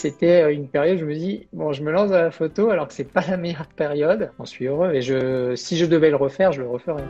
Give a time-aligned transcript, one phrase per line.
[0.00, 2.94] C'était une période, je me dis, bon, je me lance dans la photo alors que
[2.94, 4.30] c'est pas la meilleure période.
[4.38, 7.02] J'en suis heureux et je, si je devais le refaire, je le referais.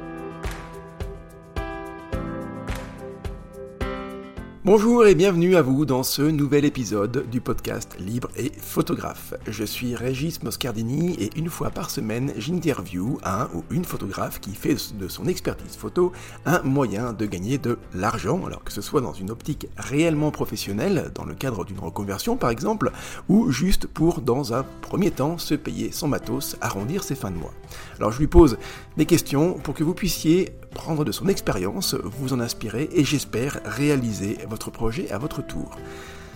[4.71, 9.33] Bonjour et bienvenue à vous dans ce nouvel épisode du podcast Libre et Photographe.
[9.49, 14.55] Je suis Régis Moscardini et une fois par semaine, j'interview un ou une photographe qui
[14.55, 16.13] fait de son expertise photo
[16.45, 21.13] un moyen de gagner de l'argent, alors que ce soit dans une optique réellement professionnelle,
[21.15, 22.93] dans le cadre d'une reconversion par exemple,
[23.31, 27.39] ou juste pour, dans un premier temps, se payer son matos, arrondir ses fins de
[27.39, 27.55] mois.
[27.99, 28.59] Alors je lui pose
[28.99, 33.61] des questions pour que vous puissiez prendre de son expérience, vous en inspirer et j'espère
[33.65, 35.71] réaliser votre projet à votre tour.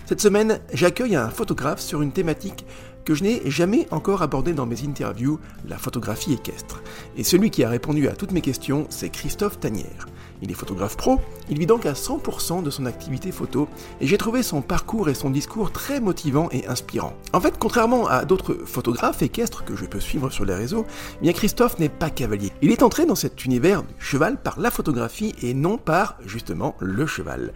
[0.05, 2.65] Cette semaine, j'accueille un photographe sur une thématique
[3.03, 6.81] que je n'ai jamais encore abordée dans mes interviews, la photographie équestre.
[7.17, 10.07] Et celui qui a répondu à toutes mes questions, c'est Christophe Tanière.
[10.43, 13.69] Il est photographe pro, il vit donc à 100% de son activité photo,
[14.01, 17.13] et j'ai trouvé son parcours et son discours très motivant et inspirant.
[17.31, 20.85] En fait, contrairement à d'autres photographes équestres que je peux suivre sur les réseaux,
[21.21, 22.51] bien Christophe n'est pas cavalier.
[22.61, 26.75] Il est entré dans cet univers du cheval par la photographie et non par, justement,
[26.79, 27.53] le cheval.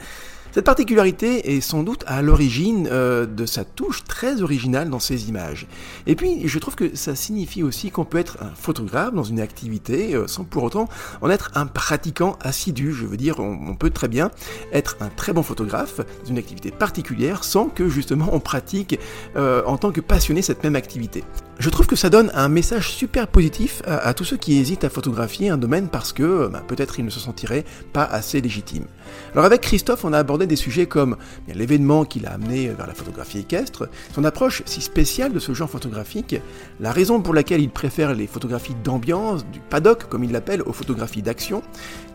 [0.57, 5.29] Cette particularité est sans doute à l'origine euh, de sa touche très originale dans ses
[5.29, 5.67] images.
[6.07, 9.39] Et puis, je trouve que ça signifie aussi qu'on peut être un photographe dans une
[9.39, 10.89] activité euh, sans pour autant
[11.21, 12.91] en être un pratiquant assidu.
[12.91, 14.31] Je veux dire, on, peut très bien
[14.73, 18.99] être un très bon photographe dans une activité particulière sans que justement on pratique
[19.35, 21.23] euh, en tant que passionné cette même activité.
[21.59, 24.89] Je trouve que ça donne un message super positif à, tous ceux qui hésitent à
[24.89, 28.85] photographier un domaine parce que bah, peut-être ils ne se sentiraient pas assez légitimes.
[29.33, 31.17] Alors avec Christophe, on a abordé des sujets comme
[31.47, 35.69] l'événement qui l'a amené vers la photographie équestre, son approche si spéciale de ce genre
[35.69, 36.35] photographique,
[36.79, 40.73] la raison pour laquelle il préfère les photographies d'ambiance, du paddock comme il l'appelle, aux
[40.73, 41.61] photographies d'action,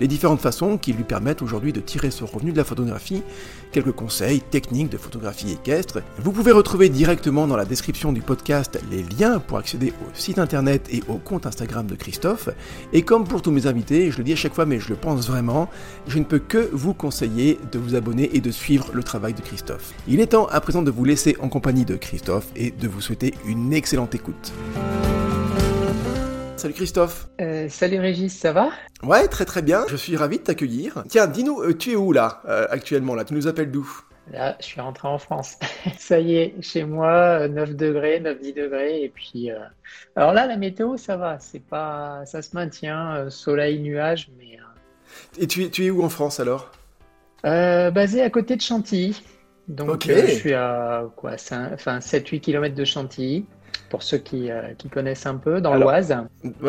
[0.01, 3.23] les différentes façons qui lui permettent aujourd'hui de tirer son revenu de la photographie,
[3.73, 6.03] quelques conseils techniques de photographie équestre.
[6.19, 10.39] Vous pouvez retrouver directement dans la description du podcast les liens pour accéder au site
[10.39, 12.49] internet et au compte Instagram de Christophe.
[12.93, 14.97] Et comme pour tous mes invités, je le dis à chaque fois mais je le
[14.97, 15.69] pense vraiment,
[16.07, 19.41] je ne peux que vous conseiller de vous abonner et de suivre le travail de
[19.41, 19.93] Christophe.
[20.09, 23.01] Il est temps à présent de vous laisser en compagnie de Christophe et de vous
[23.01, 24.53] souhaiter une excellente écoute.
[26.63, 27.29] Salut Christophe.
[27.41, 28.71] Euh, salut Régis, ça va?
[29.03, 29.85] Ouais, très très bien.
[29.89, 31.03] Je suis ravi de t'accueillir.
[31.09, 33.25] Tiens, dis-nous, euh, tu es où là, euh, actuellement là?
[33.25, 33.85] Tu nous appelles d'où?
[34.31, 35.57] Là, je suis rentré en France.
[35.99, 39.03] ça y est, chez moi, 9 degrés, 9-10 degrés.
[39.03, 39.51] Et puis,
[40.15, 41.41] alors là, la météo, ça va.
[41.41, 44.57] C'est pas, ça se maintient, soleil, nuages, mais.
[45.39, 46.71] Et tu, tu es où en France alors?
[47.43, 49.23] Basé à côté de Chantilly.
[49.69, 53.47] Donc, je suis à quoi, 7-8 km de Chantilly
[53.89, 56.17] pour ceux qui, euh, qui, connaissent un peu, dans l'Oise.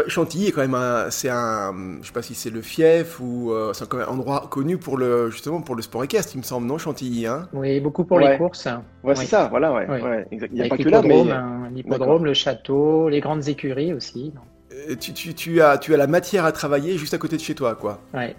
[0.08, 3.52] Chantilly est quand même un, c'est un, je sais pas si c'est le fief ou
[3.52, 6.68] euh, c'est un endroit connu pour le, justement pour le sport équestre, il me semble,
[6.68, 7.48] non, Chantilly, hein?
[7.54, 8.68] Oui, beaucoup pour les courses.
[9.04, 10.26] Ouais, c'est ça, voilà, ouais.
[10.32, 11.32] Il n'y a pas que là, mais...
[11.32, 14.34] Hein, l'hippodrome, le château, les grandes écuries aussi.
[14.74, 17.42] Euh, tu, tu, tu, as, tu as la matière à travailler juste à côté de
[17.42, 18.00] chez toi, quoi.
[18.14, 18.36] Ouais.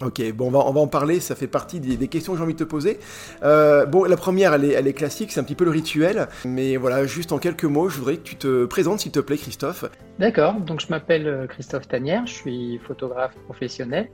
[0.00, 2.44] Ok, bon, on va, on va en parler, ça fait partie des, questions que j'ai
[2.44, 2.98] envie de te poser.
[3.42, 6.28] Euh, bon, la première, elle est, elle est classique, c'est un petit peu le rituel,
[6.44, 9.36] mais voilà, juste en quelques mots, je voudrais que tu te présentes, s'il te plaît,
[9.36, 9.84] Christophe.
[10.18, 14.08] D'accord, donc je m'appelle euh, Christophe Tanière, je suis photographe professionnel.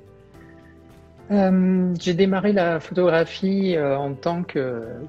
[1.31, 4.43] Euh, j'ai démarré la photographie en tant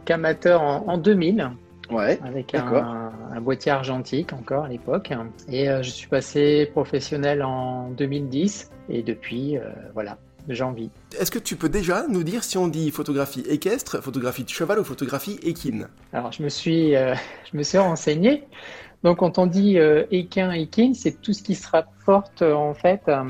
[0.05, 1.51] qu'amateur en, 2000.
[1.89, 5.11] Ouais, avec un, un, boîtier argentique encore à l'époque.
[5.49, 9.57] Et je suis passé professionnel en 2010 et depuis,
[9.93, 14.49] voilà, Est-ce que tu peux déjà nous dire si on dit photographie équestre, photographie de
[14.49, 15.87] cheval ou photographie équine?
[16.13, 17.13] Alors, je me suis, euh,
[17.51, 18.43] je me suis renseigné.
[19.03, 23.01] Donc, quand on dit euh, équin, équine, c'est tout ce qui se rapporte en fait
[23.07, 23.23] euh,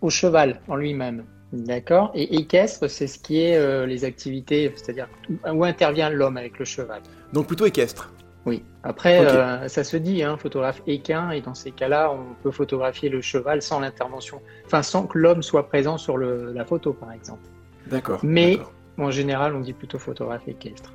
[0.00, 1.24] au cheval en lui-même.
[1.52, 2.10] D'accord?
[2.14, 5.08] Et équestre, c'est ce qui est les activités, c'est-à-dire
[5.52, 7.00] où intervient l'homme avec le cheval.
[7.32, 8.10] Donc plutôt équestre
[8.46, 8.62] oui.
[8.82, 13.08] Après, euh, ça se dit, hein, photographe équin, et dans ces cas-là, on peut photographier
[13.08, 17.12] le cheval sans l'intervention, enfin sans que l'homme soit présent sur le, la photo, par
[17.12, 17.42] exemple.
[17.86, 18.20] D'accord.
[18.22, 18.58] Mais
[18.98, 20.92] en général, on dit plutôt photographe équestre.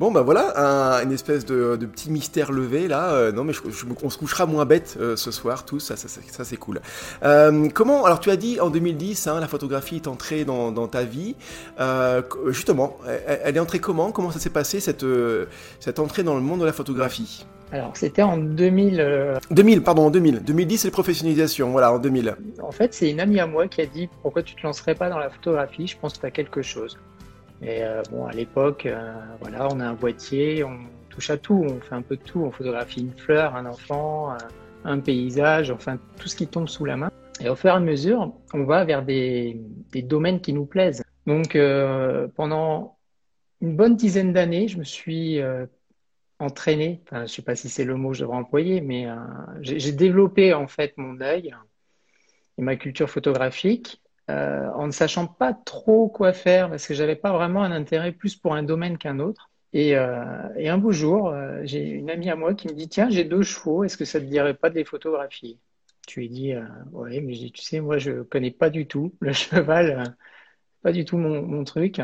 [0.00, 3.12] Bon bah voilà, une espèce de, petit mystère levé là.
[3.12, 3.60] Euh, non mais je,
[4.02, 6.80] on se couchera moins bête euh, ce soir tous, ça, ça, ça, c'est cool.
[7.22, 10.88] Euh, comment Alors tu as dit en 2010, hein, la photographie est entrée dans, dans
[10.88, 11.36] ta vie.
[12.46, 14.10] justement, elle, est entrée comment?
[14.10, 15.04] Comment ça s'est passé cette,
[15.80, 17.44] cette entrée dans le monde de la photographie?
[17.70, 19.38] Alors, c'était en 2000.
[19.50, 20.42] 2000, pardon, en 2000.
[20.42, 22.36] 2010, c'est professionnalisation, voilà, en 2000.
[22.62, 25.10] En fait, c'est une amie à moi qui a dit Pourquoi tu te lancerais pas
[25.10, 25.86] dans la photographie?
[25.86, 26.96] Je pense que tu as quelque chose.
[27.62, 30.78] Et euh, bon, à l'époque, euh, voilà, on a un boîtier, on
[31.10, 34.34] touche à tout, on fait un peu de tout, on photographie une fleur, un enfant,
[34.84, 37.10] un paysage, enfin tout ce qui tombe sous la main.
[37.40, 39.60] Et au fur et à mesure, on va vers des,
[39.92, 41.02] des domaines qui nous plaisent.
[41.26, 42.96] Donc euh, pendant
[43.60, 45.38] une bonne dizaine d'années, je me suis
[46.38, 49.06] entraîné, enfin, je ne sais pas si c'est le mot que je devrais employer, mais
[49.60, 51.54] j'ai développé en fait mon œil
[52.56, 54.00] et ma culture photographique
[54.74, 58.36] en ne sachant pas trop quoi faire parce que j'avais pas vraiment un intérêt plus
[58.36, 59.50] pour un domaine qu'un autre.
[59.72, 61.32] Et, et, un beau jour,
[61.62, 64.20] j'ai une amie à moi qui me dit Tiens, j'ai deux chevaux, est-ce que ça
[64.20, 65.58] te dirait pas de les photographier?
[66.08, 66.54] Tu lui dis
[66.92, 70.16] Ouais, mais je dis, tu sais, moi je connais pas du tout le cheval,
[70.82, 72.00] pas du tout mon, truc.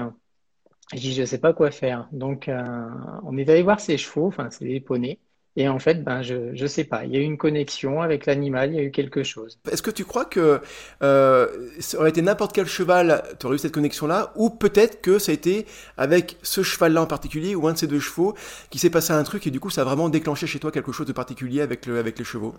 [0.93, 2.09] Je dis, je sais pas quoi faire.
[2.13, 2.89] Donc, euh,
[3.25, 5.19] on est allé voir ses chevaux, enfin, c'est des poneys.
[5.59, 7.07] Et en fait, ben, je ne sais pas.
[7.07, 9.59] Il y a eu une connexion avec l'animal, il y a eu quelque chose.
[9.71, 10.61] Est-ce que tu crois que
[11.03, 11.47] euh,
[11.81, 15.33] ça aurait été n'importe quel cheval, tu aurais eu cette connexion-là, ou peut-être que ça
[15.33, 15.65] a été
[15.97, 18.35] avec ce cheval-là en particulier, ou un de ces deux chevaux,
[18.69, 20.93] qui s'est passé un truc et du coup, ça a vraiment déclenché chez toi quelque
[20.93, 22.55] chose de particulier avec, le, avec les chevaux?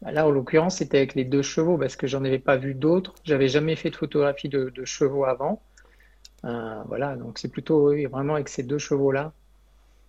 [0.00, 2.74] Bah, Là, en l'occurrence, c'était avec les deux chevaux, parce que j'en avais pas vu
[2.74, 3.14] d'autres.
[3.24, 5.60] J'avais jamais fait de photographie de, de chevaux avant.
[6.44, 9.32] Euh, voilà, donc c'est plutôt vraiment avec ces deux chevaux-là.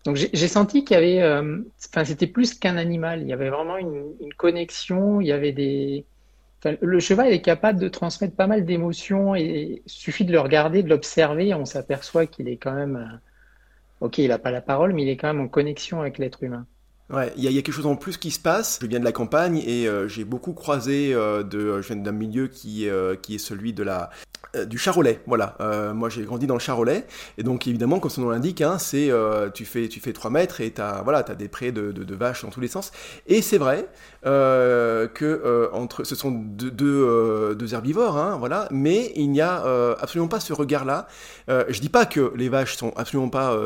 [0.06, 3.22] Donc j'ai senti qu'il y avait, euh, enfin c'était plus qu'un animal.
[3.24, 5.20] Il y avait vraiment une, connexion.
[5.20, 6.06] Il y avait des,
[6.82, 10.90] le cheval est capable de transmettre pas mal d'émotions et suffit de le regarder, de
[10.90, 15.04] l'observer, on s'aperçoit qu'il est quand même, euh, ok, il n'a pas la parole, mais
[15.04, 16.68] il est quand même en connexion avec l'être humain.
[17.12, 18.80] Ouais, il y, a quelque chose en plus qui se passe.
[18.82, 22.88] Je viens de la campagne et j'ai beaucoup croisé de, je viens d'un milieu qui,
[22.88, 24.10] est celui de la
[24.56, 25.56] euh, du charolais, voilà.
[25.60, 27.06] Euh, moi, j'ai grandi dans le charolais,
[27.38, 30.32] et donc évidemment, comme son nom l'indique, hein, c'est euh, tu fais tu fais 3
[30.32, 32.92] mètres et t'as voilà, as des prés de, de, vaches dans tous les sens.
[33.28, 33.88] Et c'est vrai
[34.26, 39.64] que entre, ce sont deux, deux, herbivores, hein, voilà, mais il n'y a
[40.00, 41.08] absolument pas ce regard-là.
[41.48, 43.58] je dis pas que les vaches sont absolument pas,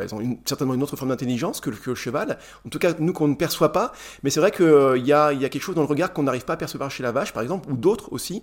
[0.00, 2.38] elles ont certainement une autre forme d'intelligence que, que, le cheval.
[2.66, 3.92] En tout cas, nous qu'on ne perçoit pas,
[4.22, 6.44] mais c'est vrai qu'il y a, y a quelque chose dans le regard qu'on n'arrive
[6.44, 8.42] pas à percevoir chez la vache, par exemple, ou d'autres aussi,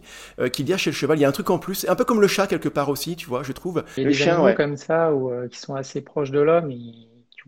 [0.51, 1.17] qu'il y a chez le cheval.
[1.17, 1.85] Il y a un truc en plus.
[1.87, 3.83] Un peu comme le chat quelque part aussi, tu vois, je trouve.
[3.97, 6.71] Il y a des chiens comme ça ou euh, qui sont assez proches de l'homme
[6.71, 6.77] et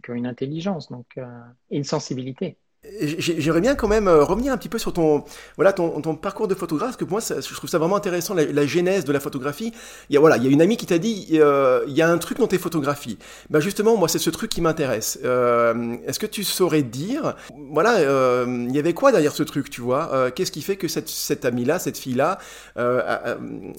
[0.04, 1.26] qui ont une intelligence donc, euh,
[1.72, 2.58] et une sensibilité.
[3.00, 5.24] J'aimerais bien quand même euh, revenir un petit peu sur ton,
[5.56, 8.34] voilà, ton, ton parcours de photographe, parce que moi, ça, je trouve ça vraiment intéressant,
[8.34, 9.74] la, genèse de la photographie.
[10.10, 12.02] Il y a, voilà, il y a une amie qui t'a dit, euh, il y
[12.02, 13.18] a un truc dans tes photographies.
[13.50, 15.20] Ben justement, moi, c'est ce truc qui m'intéresse.
[15.24, 17.36] Euh, Est-ce que tu saurais dire,
[17.72, 20.14] voilà, euh, il y avait quoi derrière ce truc, tu vois?
[20.14, 22.40] Euh, Qu'est-ce qui fait que cette, cette amie-là, cette fille-là,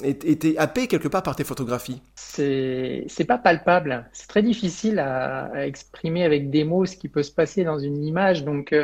[0.04, 2.02] était happée quelque part par tes photographies?
[2.16, 4.08] C'est pas palpable.
[4.12, 7.78] C'est très difficile à, à, exprimer avec des mots ce qui peut se passer dans
[7.78, 8.74] une image, donc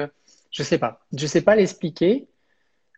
[0.55, 1.07] je sais pas.
[1.17, 2.29] Je sais pas l'expliquer.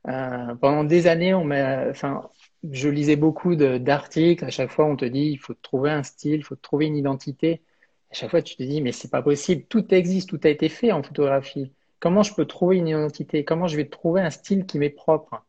[0.08, 1.50] Euh, pendant des années, on
[1.91, 2.31] enfin,
[2.70, 4.44] je lisais beaucoup d'articles.
[4.44, 6.97] À chaque fois, on te dit, il faut trouver un style, il faut trouver une
[6.97, 7.62] identité.
[8.11, 9.64] À chaque fois, tu te dis, mais c'est pas possible.
[9.69, 11.73] Tout existe, tout a été fait en photographie.
[12.00, 13.44] Comment je peux trouver une identité?
[13.44, 15.44] Comment je vais trouver un style qui m'est propre?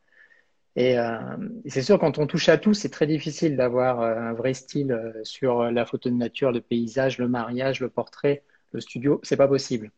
[0.78, 1.20] Et, euh,
[1.68, 4.98] c'est sûr, quand on touche à tout, c'est très difficile d'avoir euh, un vrai style
[5.24, 8.44] sur la photo de nature, le paysage, le mariage, le portrait,
[8.74, 9.20] le studio.
[9.24, 9.92] C'est pas possible.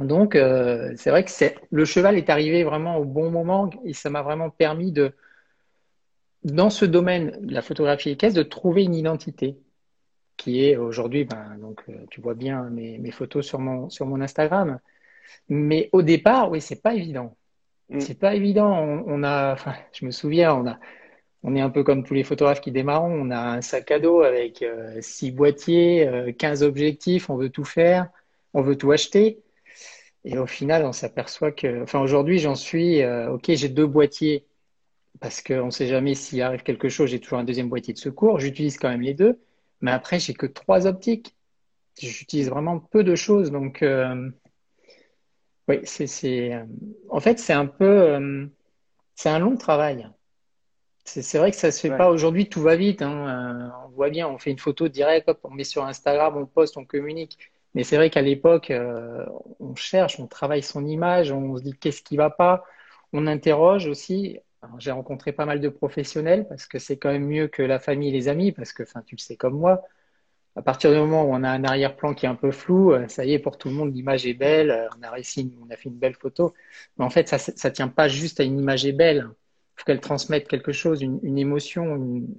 [0.00, 1.30] Donc, euh, c'est vrai que
[1.70, 5.12] le cheval est arrivé vraiment au bon moment et ça m'a vraiment permis de,
[6.44, 9.58] dans ce domaine de la photographie équestre, de trouver une identité
[10.36, 14.06] qui est aujourd'hui, ben, donc euh, tu vois bien mes, mes, photos sur mon, sur
[14.06, 14.78] mon Instagram.
[15.48, 17.36] Mais au départ, oui, c'est pas évident.
[17.88, 18.00] Mm.
[18.00, 19.02] C'est pas évident.
[19.06, 20.78] On, a, enfin, je me souviens, on a,
[21.42, 23.04] on est un peu comme tous les photographes qui démarrent.
[23.04, 27.30] On a un sac à dos avec euh, six boîtiers, euh, 15 objectifs.
[27.30, 28.08] On veut tout faire.
[28.54, 29.40] On veut tout acheter.
[30.26, 34.44] Et au final, on s'aperçoit que, enfin, aujourd'hui, j'en suis, euh, ok, j'ai deux boîtiers
[35.20, 37.98] parce qu'on ne sait jamais s'il arrive quelque chose, j'ai toujours un deuxième boîtier de
[37.98, 38.40] secours.
[38.40, 39.38] J'utilise quand même les deux,
[39.80, 41.36] mais après, j'ai que trois optiques.
[41.98, 44.28] J'utilise vraiment peu de choses, donc euh,
[45.68, 46.64] oui, c'est, euh,
[47.08, 48.50] en fait, c'est un peu,
[49.14, 50.08] c'est un long travail.
[51.04, 53.00] C'est vrai que ça se fait pas aujourd'hui, tout va vite.
[53.00, 53.72] Hein.
[53.86, 56.76] on voit bien, on fait une photo direct, hop, on met sur Instagram, on poste,
[56.76, 57.38] on communique.
[57.76, 59.26] Mais c'est vrai qu'à l'époque, euh,
[59.60, 62.64] on cherche, on travaille son image, on se dit qu'est-ce qui va pas,
[63.12, 64.40] on interroge aussi.
[64.78, 68.08] J'ai rencontré pas mal de professionnels parce que c'est quand même mieux que la famille
[68.08, 69.82] et les amis parce que, tu le sais comme moi,
[70.56, 73.08] à partir du moment où on a un arrière-plan qui est un peu flou, euh,
[73.08, 75.70] ça y est, pour tout le monde, l'image est belle, euh, on a réussi, on
[75.70, 76.54] a fait une belle photo.
[76.96, 79.28] Mais en fait, ça ne tient pas juste à une image est belle.
[79.28, 82.34] Il faut qu'elle transmette quelque chose, une, émotion, une,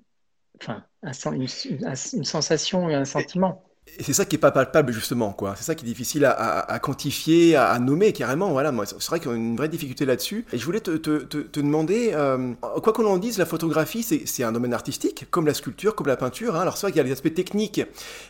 [0.60, 0.84] enfin,
[1.32, 3.67] une, une, sensation et un sentiment.
[4.00, 5.56] Et c'est ça qui est pas palpable justement, quoi.
[5.58, 8.52] C'est ça qui est difficile à, quantifier, à, nommer carrément.
[8.52, 10.46] Voilà, c'est vrai y a une vraie difficulté là-dessus.
[10.54, 12.54] Et je voulais te, demander, euh,
[12.84, 16.18] quoi qu'on en dise, la photographie, c'est un domaine artistique, comme la sculpture, comme la
[16.18, 16.56] peinture.
[16.56, 16.62] Hein.
[16.62, 17.82] Alors c'est vrai qu'il y a les aspects techniques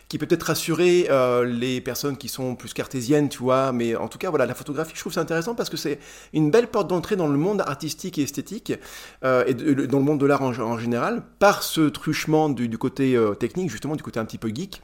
[0.08, 3.72] qui peut-être rassurer euh, les personnes qui sont plus cartésiennes, tu vois.
[3.72, 5.98] Mais en tout cas, voilà, la photographie, je trouve c'est intéressant parce que c'est
[6.32, 8.72] une belle porte d'entrée dans le monde artistique et esthétique
[9.24, 13.18] euh, et dans le monde de l'art en, général, par ce truchement du, du côté
[13.38, 14.80] technique, justement, du côté un petit peu geek.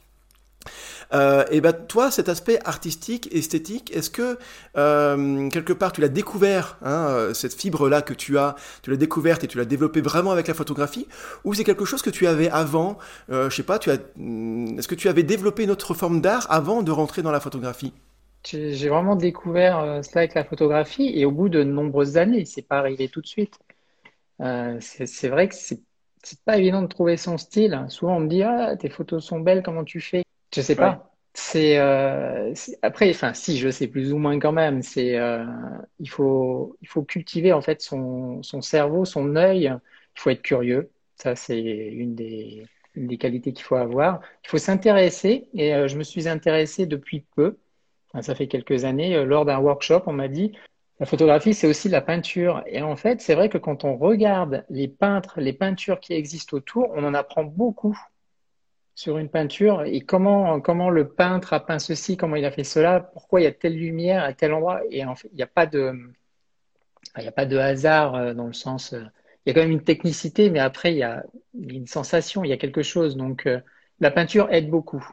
[1.12, 4.38] Euh, et ben toi, cet aspect artistique, esthétique, est-ce que
[4.76, 8.96] euh, quelque part tu l'as découvert, hein, euh, cette fibre-là que tu as, tu l'as
[8.96, 11.06] découverte et tu l'as développée vraiment avec la photographie,
[11.44, 12.98] ou c'est quelque chose que tu avais avant,
[13.30, 16.20] euh, je sais pas, tu as, hmm, est-ce que tu avais développé une autre forme
[16.20, 17.92] d'art avant de rentrer dans la photographie?
[18.46, 22.78] J'ai vraiment découvert cela avec la photographie et au bout de nombreuses années, c'est pas
[22.78, 23.58] arrivé tout de suite.
[24.38, 25.80] C'est vrai que c'est
[26.22, 27.84] c'est pas évident de trouver son style.
[27.88, 30.23] Souvent on me dit ah tes photos sont belles, comment tu fais?
[30.54, 30.80] Je sais Ouais.
[30.80, 31.10] pas.
[31.36, 34.82] C'est euh, c'est- après enfin si je sais plus ou moins quand même.
[34.82, 35.44] C'est euh,
[35.98, 39.64] il faut il faut cultiver en fait son son cerveau, son œil.
[40.16, 40.90] Il faut être curieux.
[41.16, 44.20] Ça c'est une des une des qualités qu'il faut avoir.
[44.44, 47.58] Il faut s'intéresser et euh, je me suis intéressé depuis peu.
[48.12, 50.52] Enfin, Ça fait quelques années, lors d'un workshop, on m'a dit
[51.00, 52.62] la photographie, c'est aussi la peinture.
[52.66, 56.56] Et en fait, c'est vrai que quand on regarde les peintres, les peintures qui existent
[56.56, 57.98] autour, on en apprend beaucoup
[58.94, 62.64] sur une peinture et comment, comment le peintre a peint ceci, comment il a fait
[62.64, 64.82] cela, pourquoi il y a telle lumière à tel endroit.
[64.90, 65.92] Et en fait, il n'y a pas de,
[67.16, 68.92] il n'y a pas de hasard euh, dans le sens.
[68.92, 69.02] euh,
[69.46, 71.22] il y a quand même une technicité, mais après, il y a
[71.54, 73.16] une sensation, il y a quelque chose.
[73.16, 73.60] Donc, euh,
[74.00, 75.06] la peinture aide beaucoup.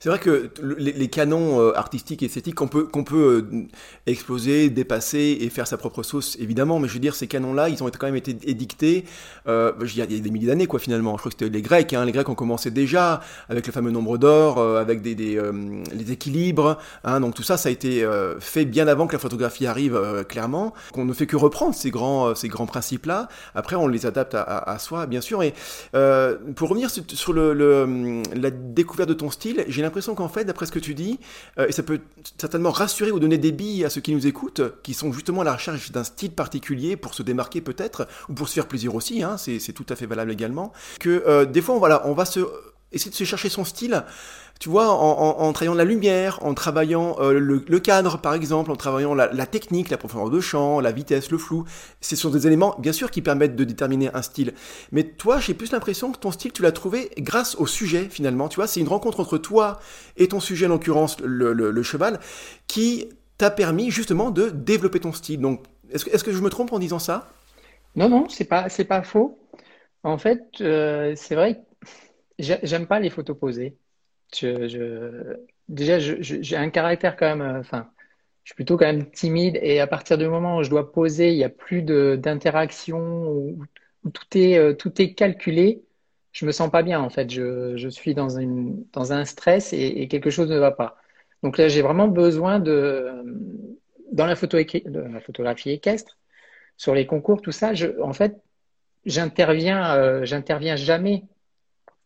[0.00, 3.66] C'est vrai que le- les, canons euh, artistiques et esthétiques qu'on peut, qu'on peut euh,
[4.06, 7.82] exploser, dépasser et faire sa propre sauce, évidemment, mais je veux dire, ces canons-là, ils
[7.82, 9.04] ont quand même été édictés
[9.48, 11.12] euh, il y a des milliers d'années, quoi, finalement.
[11.14, 12.04] Je crois que c'était les Grecs, hein.
[12.04, 17.20] Les Grecs ont commencé déjà avec le fameux nombre d'or, avec des, les équilibres, hein.
[17.20, 18.08] donc tout ça, ça a été
[18.40, 20.74] fait bien avant que la photographie arrive, clairement.
[20.92, 23.28] Qu'on ne fait que reprendre ces grands, ces grands principes-là.
[23.54, 25.42] Après, on les adapte à, soi, bien sûr.
[25.42, 25.54] Et
[26.54, 30.78] pour revenir sur, la découverte de ton style, j'ai l'impression qu'en fait, d'après ce que
[30.78, 31.18] tu dis,
[31.58, 32.00] euh, et ça peut
[32.38, 35.44] certainement rassurer ou donner des billes à ceux qui nous écoutent, qui sont justement à
[35.44, 39.22] la recherche d'un style particulier pour se démarquer peut-être, ou pour se faire plaisir aussi,
[39.22, 42.40] hein, c'est tout à fait valable également, que euh, des fois, on va se
[42.92, 44.04] essayer de se chercher son style,
[44.60, 48.34] tu vois, en, en- en travaillant la lumière, en travaillant euh, le, le cadre, par
[48.34, 51.64] exemple, en travaillant la, la technique, la profondeur de champ, la vitesse, le flou.
[52.00, 54.54] Ce sont des éléments, bien sûr, qui permettent de déterminer un style.
[54.90, 58.48] Mais toi, j'ai plus l'impression que ton style, tu l'as trouvé grâce au sujet, finalement.
[58.48, 59.78] Tu vois, c'est une rencontre entre toi
[60.16, 62.18] et ton sujet, en l'occurrence le, le- le cheval,
[62.66, 65.40] qui t'a permis justement de développer ton style.
[65.40, 67.28] Donc, est-ce que, est-ce que je me trompe en disant ça?
[67.94, 69.38] Non, non, c'est pas, c'est pas faux.
[70.04, 71.67] En fait, euh, c'est vrai que
[72.38, 73.76] j'aime pas les photos posées.
[75.68, 77.90] Déjà, j'ai un caractère quand même, euh, enfin,
[78.44, 81.30] je suis plutôt quand même timide et à partir du moment où je dois poser,
[81.32, 83.64] il n'y a plus d'interaction où,
[84.12, 85.84] tout est, euh, tout est calculé,
[86.32, 87.30] je me sens pas bien en fait.
[87.30, 90.96] Je, je suis dans une, dans un stress et, quelque chose ne va pas.
[91.42, 93.12] Donc là, j'ai vraiment besoin de,
[94.12, 96.18] dans la photo, la photographie équestre,
[96.76, 98.40] sur les concours, tout ça, en fait,
[99.04, 101.24] j'interviens, euh, j'interviens jamais.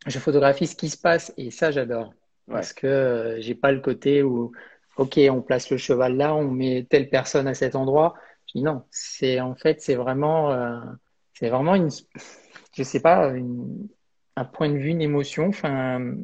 [0.07, 2.15] Je photographie ce qui se passe et ça, j'adore.
[2.49, 2.55] Ouais.
[2.55, 4.53] Parce que euh, j'ai pas le côté où,
[4.97, 8.15] ok, on place le cheval là, on met telle personne à cet endroit.
[8.47, 10.81] Je dis non, c'est en fait, c'est vraiment, euh,
[11.35, 11.91] c'est vraiment une,
[12.77, 13.89] je sais pas, une-
[14.37, 16.15] un point de vue, une émotion, enfin,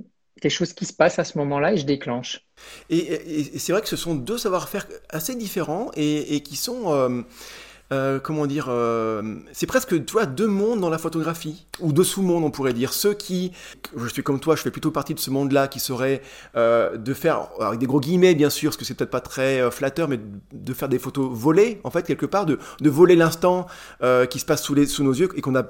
[0.40, 2.46] quelque chose qui se passe à ce moment-là et je déclenche.
[2.90, 6.56] Et, et- et c'est vrai que ce sont deux savoir-faire assez différents et, et qui
[6.56, 7.22] sont, euh,
[7.92, 12.04] euh, comment dire, euh, c'est presque, tu vois, deux mondes dans la photographie, ou deux
[12.04, 12.92] sous-mondes, on pourrait dire.
[12.92, 13.52] Ceux qui,
[13.96, 16.22] je suis comme toi, je fais plutôt partie de ce monde-là, qui serait
[16.56, 19.60] euh, de faire, avec des gros guillemets, bien sûr, parce que c'est peut-être pas très
[19.60, 20.20] euh, flatteur, mais
[20.52, 23.66] de faire des photos volées, en fait, quelque part, de, de voler l'instant
[24.02, 25.64] euh, qui se passe sous, les, sous nos yeux et qu'on a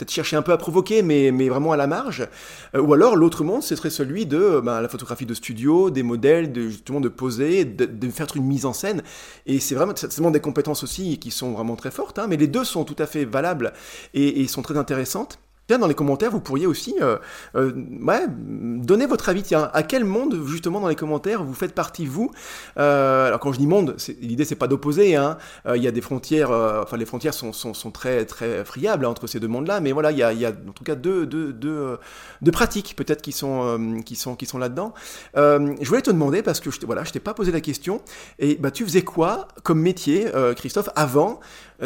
[0.00, 2.26] peut-être cherché un peu à provoquer, mais, mais vraiment à la marge.
[2.74, 6.02] Euh, ou alors, l'autre monde, ce serait celui de ben, la photographie de studio, des
[6.02, 9.02] modèles, de, justement de poser, de, faire une mise en scène.
[9.46, 12.64] Et c'est vraiment, des compétences aussi qui sont vraiment très fortes, hein, mais les deux
[12.64, 13.72] sont tout à fait valables
[14.14, 15.38] et sont très intéressantes.
[15.70, 17.16] Tiens, dans les commentaires, vous pourriez aussi euh,
[17.54, 17.70] euh,
[18.02, 19.44] ouais, donner votre avis.
[19.44, 22.32] Tiens, à quel monde, justement, dans les commentaires, vous faites partie, vous
[22.76, 25.14] Euh, Alors, quand je dis monde, l'idée, c'est pas d'opposer.
[25.14, 25.38] Hein.
[25.72, 29.10] Il y a des frontières, enfin, les frontières sont, sont, sont très, très friables hein,
[29.10, 31.24] entre ces deux mondes-là, mais voilà, il y a, y a en tout cas deux,
[31.24, 31.98] deux, deux,
[32.42, 34.92] deux pratiques, peut-être, qui sont, qui sont, qui sont là-dedans.
[35.36, 38.02] Je voulais te demander, parce que je, voilà, je t'ai pas posé la question,
[38.40, 41.38] et bah, tu faisais quoi comme métier, Christophe, avant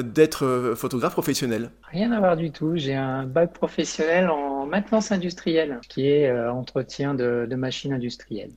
[0.02, 2.76] d'être euh, photographe professionnel Rien à voir du tout.
[2.76, 8.52] J'ai un bac professionnel en maintenance industrielle, qui est euh, entretien de, de machines industrielles.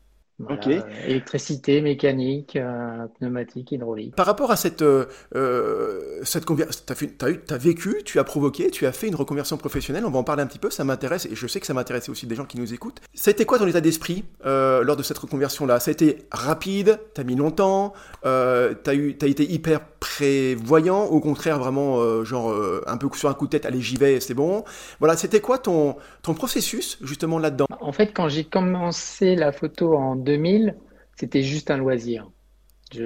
[1.08, 4.16] Électricité, mécanique, euh, pneumatique, hydraulique.
[4.16, 6.94] Par rapport à cette, euh, euh cette conversion, tu
[7.26, 10.24] as, as, vécu, tu as provoqué, tu as fait une reconversion professionnelle, on va en
[10.24, 12.46] parler un petit peu, ça m'intéresse, et je sais que ça m'intéresse aussi des gens
[12.46, 13.02] qui nous écoutent.
[13.16, 15.80] Ça a été quoi ton état d'esprit euh, lors de cette reconversion-là?
[15.80, 17.94] Ça a été rapide, tu as mis longtemps,
[18.26, 18.94] euh, tu as,
[19.26, 22.54] as, été hyper prévoyant, au contraire vraiment euh, genre
[22.86, 24.64] un peu sur un coup de tête, allez j'y vais, c'est bon?
[25.00, 27.66] Voilà, c'était quoi ton, ton processus justement là-dedans?
[27.82, 30.76] En fait, quand j'ai commencé la photo en 2000,
[31.16, 32.30] c'était juste un loisir.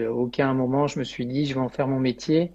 [0.09, 2.51] Aucun moment, je me suis dit, je vais en faire mon métier.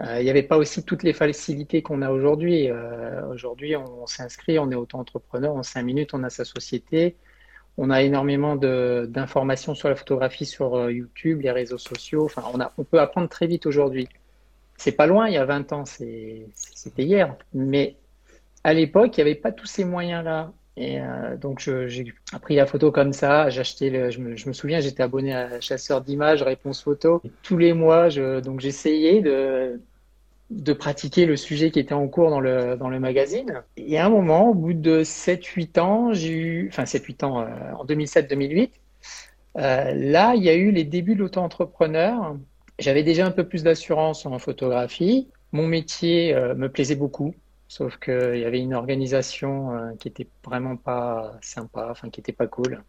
[0.00, 2.70] Euh, il n'y avait pas aussi toutes les facilités qu'on a aujourd'hui.
[2.70, 7.16] Euh, aujourd'hui, on, s'inscrit, on est auto-entrepreneur, en cinq minutes, on a sa société.
[7.76, 12.28] On a énormément d'informations sur la photographie sur euh, YouTube, les réseaux sociaux.
[12.36, 14.08] On, on peut apprendre très vite aujourd'hui.
[14.76, 17.36] C'est pas loin, il y a 20 ans, c'était hier.
[17.52, 17.96] Mais
[18.64, 20.52] à l'époque, il n'y avait pas tous ces moyens-là.
[20.78, 23.48] Et euh, donc, j'ai pris la photo comme ça.
[23.48, 27.20] Le, je, me, souviens, j'étais abonné à Chasseur d'images, Réponse Photo.
[27.42, 28.08] tous les mois,
[28.40, 33.64] donc j'essayais de, pratiquer le sujet qui était en cours dans le, magazine.
[33.76, 37.46] Et à un moment, au bout de 7-8 ans, j'ai eu, enfin 7-8 ans, euh,
[37.76, 38.70] en 2007-2008,
[39.56, 42.36] euh, là, il y a eu les débuts de l'auto-entrepreneur.
[42.78, 45.26] J'avais déjà un peu plus d'assurance en photographie.
[45.50, 47.34] Mon métier me plaisait beaucoup.
[47.68, 52.32] Sauf qu'il y avait une organisation euh, qui était vraiment pas sympa, enfin qui était
[52.32, 52.82] pas cool.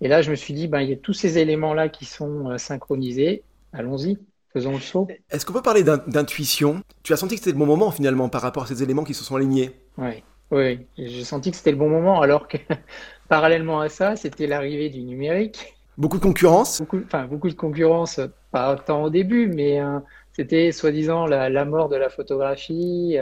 [0.00, 2.50] Et là, je me suis dit, ben, il y a tous ces éléments-là qui sont
[2.50, 3.44] euh, synchronisés.
[3.72, 4.18] Allons-y,
[4.52, 5.06] faisons le saut.
[5.30, 6.82] Est-ce qu'on peut parler d'intuition?
[7.04, 9.14] Tu as senti que c'était le bon moment finalement par rapport à ces éléments qui
[9.14, 9.70] se sont alignés?
[9.96, 10.86] Oui, oui.
[10.98, 12.56] J'ai senti que c'était le bon moment alors que
[13.28, 15.76] parallèlement à ça, c'était l'arrivée du numérique.
[15.96, 16.80] Beaucoup de concurrence?
[16.80, 20.00] Beaucoup, Enfin, beaucoup de concurrence, pas tant au début, mais euh,
[20.32, 23.18] c'était soi-disant la, la, mort de la photographie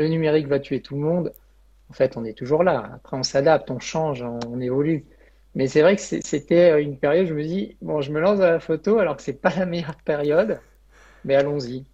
[0.00, 1.32] le numérique va tuer tout le monde.
[1.90, 2.90] En fait, on est toujours là.
[2.94, 5.04] Après, on s'adapte, on change, on, évolue.
[5.54, 8.52] Mais c'est vrai que c'était une période, je me dis, bon, je me lance à
[8.52, 10.60] la photo alors que c'est pas la meilleure période,
[11.24, 11.84] mais allons-y.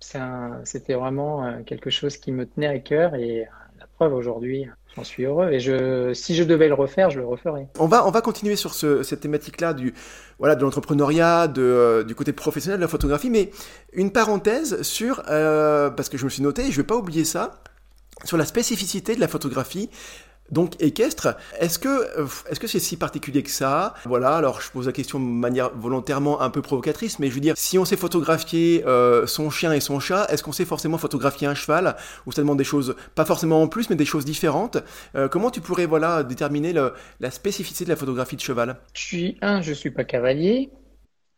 [0.65, 3.47] C'était vraiment euh, quelque chose qui me tenait à cœur et euh,
[3.81, 5.51] la preuve aujourd'hui, j'en suis heureux.
[5.51, 5.59] Et
[6.15, 7.67] si je devais le refaire, je le referais.
[7.79, 9.95] On va, on va continuer sur cette thématique-là du,
[10.39, 13.51] de l'entrepreneuriat, euh, du côté professionnel de la photographie, mais
[13.95, 17.63] une parenthèse sur, parce que je me suis noté, je vais pas oublier ça,
[18.25, 19.91] sur la spécificité de la photographie
[20.51, 23.95] donc équestre, est-ce que euh, est-ce que c'est si particulier que ça?
[24.05, 27.41] Voilà, alors je pose la question de manière volontairement un peu provocatrice, mais je veux
[27.41, 30.99] dire, si on sait photographier euh, son chien et son chat, est-ce qu'on sait forcément
[30.99, 31.97] photographier un cheval?
[32.27, 34.79] Ou ça demande des choses, pas forcément en plus, mais des choses différentes.
[35.17, 38.77] Euh, Comment tu pourrais voilà déterminer la spécificité de la photographie de cheval?
[38.95, 40.71] Je suis un, je suis pas cavalier,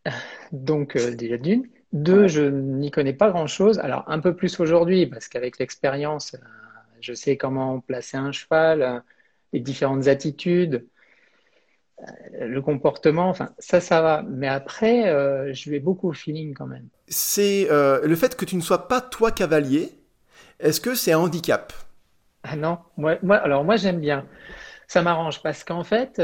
[0.53, 1.67] donc déjà d'une.
[1.95, 3.79] Deux, je n'y connais pas grand-chose.
[3.79, 6.37] Alors un peu plus aujourd'hui, parce qu'avec l'expérience
[7.01, 9.01] je sais comment placer un cheval, euh,
[9.53, 10.87] les différentes attitudes,
[12.01, 14.23] euh, le comportement, enfin ça, ça va.
[14.23, 16.89] Mais après, euh, je vais beaucoup au feeling quand même.
[17.09, 19.93] C'est le fait que tu ne sois pas toi cavalier.
[20.61, 21.73] Est-ce que c'est un handicap?
[22.43, 24.27] Ah non, moi, moi, alors moi j'aime bien.
[24.87, 26.21] Ça m'arrange parce qu'en fait,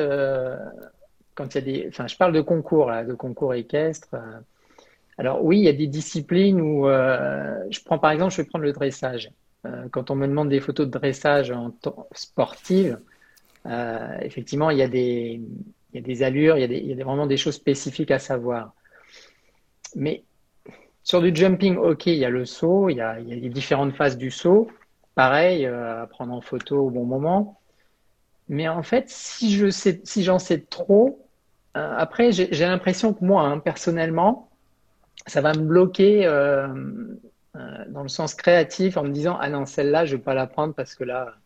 [1.34, 4.14] quand il y a des, enfin je parle de concours là, de concours équestres.
[5.18, 8.64] alors oui, il y a des disciplines où je prends par exemple, je vais prendre
[8.64, 9.30] le dressage.
[9.66, 11.72] Euh, quand on me demande des photos de dressage en
[12.12, 12.98] sportive,
[13.66, 18.18] euh, effectivement, il y, a des, allures, il y a, vraiment des choses spécifiques à
[18.18, 18.74] savoir.
[19.94, 20.22] Mais
[21.02, 24.18] sur du jumping, ok, il y a le saut, il y a, les différentes phases
[24.18, 24.68] du saut.
[25.14, 27.58] Pareil, euh, à prendre en photo au bon moment.
[28.48, 29.56] Mais en fait, si
[30.22, 31.20] j'en sais trop,
[31.72, 34.50] après, j'ai l'impression que moi, hein, personnellement,
[35.26, 36.26] ça va me bloquer
[37.54, 40.74] dans le sens créatif en me disant ah non celle-là je vais pas la prendre
[40.74, 41.36] parce que là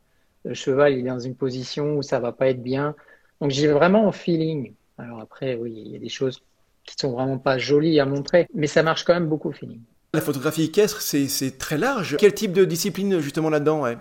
[0.44, 2.94] le cheval il est dans une position où ça va pas être bien.
[3.40, 4.73] Donc j'ai vraiment au feeling.
[4.97, 6.42] Alors après oui il y a des choses
[6.85, 9.81] qui sont vraiment pas jolies à montrer mais ça marche quand même beaucoup au feeling.
[10.14, 12.16] La photographie équestre c'est très large.
[12.18, 13.99] Quel type de discipline justement là-dedans ouais?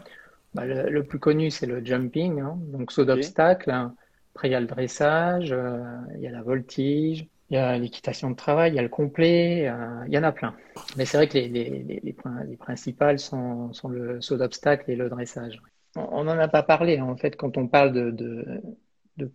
[0.54, 2.58] Bah, le, plus connu c'est le jumping hein.
[2.72, 3.94] donc saut d'obstacle hein.
[4.34, 5.84] après il y a le dressage euh,
[6.16, 8.90] il y a la voltige il y a l'équitation de travail, il y a le
[8.90, 10.56] complet, euh, il y en a plein.
[10.98, 15.10] Mais c'est vrai que les, les, les, les principales sont, le saut d'obstacle et le
[15.10, 15.62] dressage.
[15.96, 18.62] On n'en a pas parlé, en fait, quand on parle de,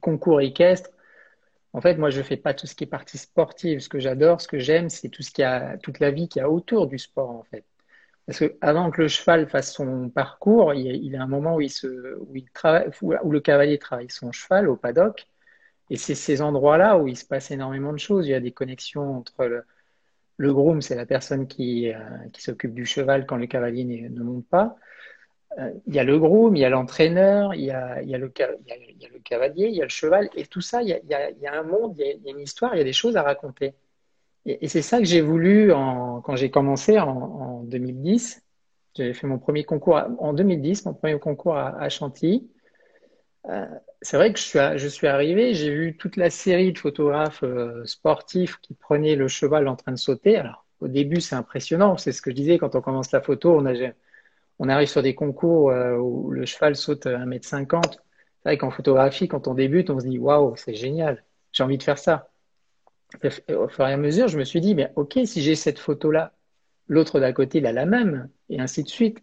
[0.01, 0.90] concours équestre.
[1.72, 3.81] En fait, moi, je fais pas tout ce qui est partie sportive.
[3.81, 6.38] Ce que j'adore, ce que j'aime, c'est tout ce qui a, toute la vie qui
[6.38, 7.64] a autour du sport, en fait.
[8.27, 11.61] Parce que avant que le cheval fasse son parcours, il y a, un moment où,
[11.62, 11.70] il
[12.53, 15.27] travaille, où le cavalier travaille son cheval au paddock
[15.90, 18.26] et c'est ces endroits-là où il se passe énormément de choses.
[18.26, 19.64] Il y a des connexions entre
[20.38, 21.98] le, groom, c'est la personne qui, euh,
[22.32, 24.76] qui s'occupe du cheval quand le cavalier ne monte pas.
[25.86, 29.74] il y a le groom, il y a l'entraîneur, il, y a, le, cavalier, il
[29.74, 32.32] y a le cheval, et tout ça, il y a, un monde, il y a,
[32.32, 33.74] une histoire, il y a des choses à raconter.
[34.46, 38.42] Et, c'est ça que j'ai voulu quand j'ai commencé en, 2010.
[38.94, 42.48] J'avais fait mon premier concours en 2010, mon premier concours à, Chantilly.
[43.48, 43.66] Euh,
[44.02, 47.42] c'est vrai que je suis, je suis arrivé, j'ai vu toute la série de photographes
[47.42, 50.37] euh, sportifs qui prenaient le cheval en train de sauter.
[50.37, 51.96] Alors, au début, c'est impressionnant.
[51.96, 53.57] C'est ce que je disais quand on commence la photo.
[53.59, 53.72] On, a,
[54.59, 57.83] on arrive sur des concours euh, où le cheval saute 1m50.
[57.92, 61.78] C'est vrai qu'en photographie, quand on débute, on se dit waouh, c'est génial, j'ai envie
[61.78, 62.31] de faire ça.
[63.50, 66.33] au fur et à mesure, je me suis dit, mais ok, si j'ai cette photo-là,
[66.88, 69.18] l'autre d'à côté, il a la même, et ainsi de suite.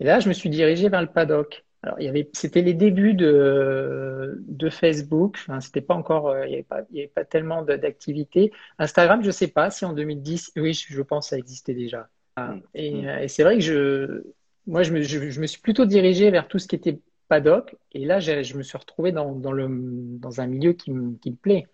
[0.00, 1.64] Et là, je me suis dirigé vers le paddock.
[1.82, 5.36] Alors, il y avait, c'était les débuts de, de Facebook.
[5.40, 8.52] Enfin, c'était pas encore, euh, il n'y avait pas, avait tellement d'activité.
[8.78, 12.08] Instagram, je sais pas si en 2010, oui, je pense, ça existait déjà.
[12.36, 12.60] Mm.
[12.74, 14.22] Et, euh, et c'est vrai que je,
[14.66, 17.76] moi, je me, je, me, suis plutôt dirigé vers tout ce qui était paddock.
[17.92, 21.36] Et là, je, me suis retrouvé dans, dans, le, dans un milieu qui, qui me
[21.36, 21.66] plaît.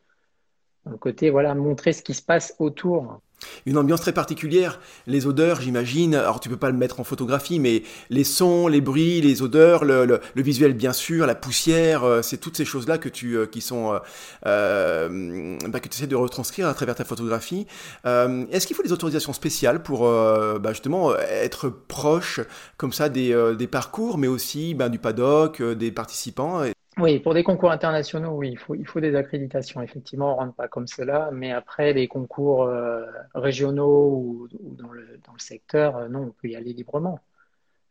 [0.85, 3.23] Dans le côté, voilà, montrer ce qui se passe autour.
[3.67, 6.15] Une ambiance très particulière, les odeurs, j'imagine.
[6.15, 9.85] Alors tu peux pas le mettre en photographie, mais les sons, les bruits, les odeurs,
[9.85, 13.61] le, visuel bien sûr, la poussière, euh, c'est toutes ces choses-là que tu euh, qui
[13.61, 13.99] sont
[14.47, 17.67] euh, bah, que tu essaies de retranscrire à travers ta photographie.
[18.05, 22.41] Est-ce qu'il faut des autorisations spéciales pour bah, justement être proche
[22.77, 26.63] comme ça des, parcours, mais aussi bah, du paddock, des participants?
[26.99, 29.83] Oui, pour des concours internationaux, oui, il faut, des accréditations.
[29.83, 33.05] Effectivement, on ne rentre pas comme cela, mais après, les concours euh,
[33.35, 37.19] régionaux ou, dans, le, secteur, euh, non, on peut y aller librement.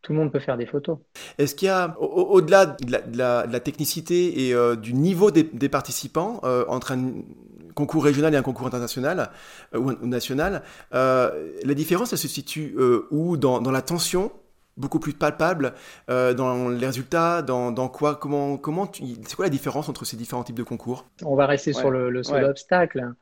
[0.02, 0.98] Tout le monde peut faire des photos.
[1.38, 6.92] Est-ce qu'il y a, au-delà de, la technicité et euh, du niveau des, participants, entre
[6.94, 7.14] un
[7.74, 9.32] concours régional et un concours international
[9.74, 10.62] ou, national,
[10.92, 12.76] la différence, elle se situe
[13.12, 13.38] où?
[13.38, 14.32] Dans la tension
[14.78, 15.74] beaucoup plus palpable
[16.10, 20.18] euh, dans les résultats, dans, dans quoi, comment, comment c'est quoi la différence entre ces
[20.18, 21.06] différents types de concours?
[21.24, 23.14] On va rester sur le, le saut d'obstacle.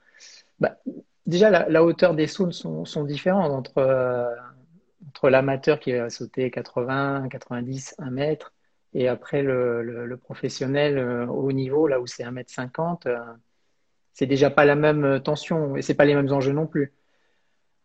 [0.59, 0.77] Bah,
[1.25, 4.33] déjà, la, hauteur des sauts sont, sont différentes entre, euh,
[5.09, 8.53] entre l'amateur qui va sauter 80, 90, 1 mètre
[8.93, 13.07] et après le, le, professionnel euh, haut niveau, là où c'est 1 mètre 50.
[14.13, 16.93] c'est déjà pas la même tension et c'est pas les mêmes enjeux non plus.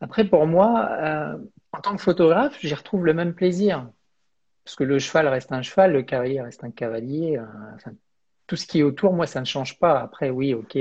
[0.00, 1.38] Après, pour moi,
[1.77, 3.91] en tant que photographe, j'y retrouve le même plaisir.
[4.65, 7.39] Parce que le cheval reste un cheval, le cavalier reste un cavalier.
[7.39, 7.91] Euh,
[8.47, 10.01] tout ce qui est autour, moi, ça ne change pas.
[10.01, 10.79] Après, oui, ok.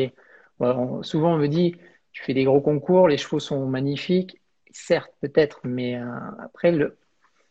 [1.03, 1.75] souvent, on me dit,
[2.11, 4.41] tu fais des gros concours, les chevaux sont magnifiques.
[4.71, 6.05] Certes, peut-être, mais euh,
[6.39, 6.97] après, le,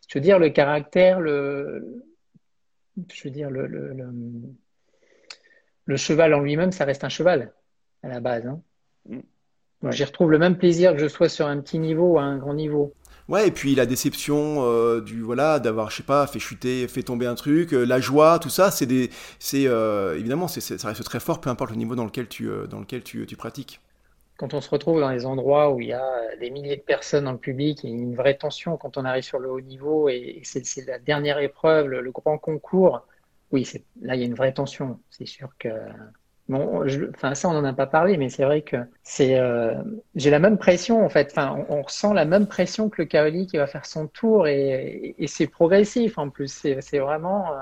[0.08, 2.02] je veux dire, le caractère, le,
[3.12, 3.66] je veux dire, le,
[5.86, 7.52] le, cheval en lui-même, ça reste un cheval
[8.02, 8.46] à la base.
[8.46, 8.60] Hein.
[9.06, 9.20] Mm.
[9.90, 12.38] J'y retrouve le même plaisir que je sois sur un petit niveau ou à un
[12.38, 12.94] grand niveau.
[13.28, 17.02] Ouais, et puis la déception euh, du voilà d'avoir je sais pas fait chuter, fait
[17.02, 19.08] tomber un truc, euh, la joie, tout ça, c'est des
[19.38, 22.50] c'est euh, évidemment c'est ça reste très fort peu importe le niveau dans lequel tu
[22.68, 23.80] dans lequel tu, pratiques.
[24.36, 27.24] Quand on se retrouve dans des endroits où il y a des milliers de personnes
[27.24, 29.60] dans le public, il y a une vraie tension quand on arrive sur le haut
[29.60, 33.06] niveau et, c'est la dernière épreuve, le grand concours.
[33.52, 33.66] Oui,
[34.02, 35.00] là il y a une vraie tension.
[35.08, 35.68] C'est sûr que
[36.48, 39.72] Bon, enfin ça on n'en a pas parlé, mais c'est vrai que c'est, euh,
[40.14, 41.28] j'ai la même pression en fait.
[41.30, 45.14] Enfin, on, ressent la même pression que le cavalier qui va faire son tour et,
[45.26, 46.66] c'est progressif en plus.
[46.80, 47.56] C'est, vraiment, euh,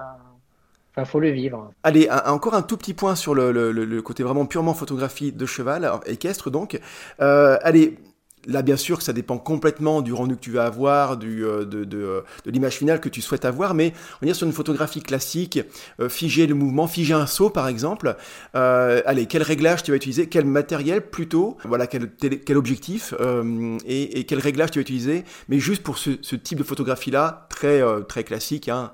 [0.91, 1.71] enfin faut le vivre.
[1.85, 5.89] Allez, encore un tout petit point sur le, le, côté vraiment purement photographie de cheval,
[6.07, 6.81] équestre donc.
[7.21, 7.99] Euh, allez,
[8.47, 11.85] Là, bien sûr, ça dépend complètement du rendu que tu vas avoir, du, euh, de,
[11.85, 14.53] de, euh, de l'image finale que tu souhaites avoir, mais on va dire sur une
[14.53, 15.61] photographie classique,
[16.01, 18.17] euh, figer le mouvement, figer un saut par exemple.
[18.53, 23.15] allez, quel réglage tu vas utiliser, quel matériel plutôt, voilà, quel, quel objectif
[23.87, 27.47] et, et, quel réglage tu vas utiliser, mais juste pour ce, ce type de photographie-là,
[27.49, 28.93] très, très classique, hein,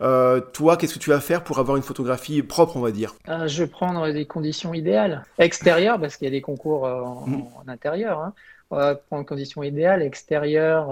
[0.00, 3.14] euh, toi, qu'est-ce que tu vas faire pour avoir une photographie propre, on va dire?
[3.28, 5.24] Euh, Je vais prendre des conditions idéales.
[5.38, 7.42] Extérieures, parce qu'il y a des concours euh, mm.
[7.56, 8.20] en, intérieur.
[8.20, 8.34] Hein.
[8.70, 10.02] On va prendre conditions idéales.
[10.02, 10.88] Extérieur,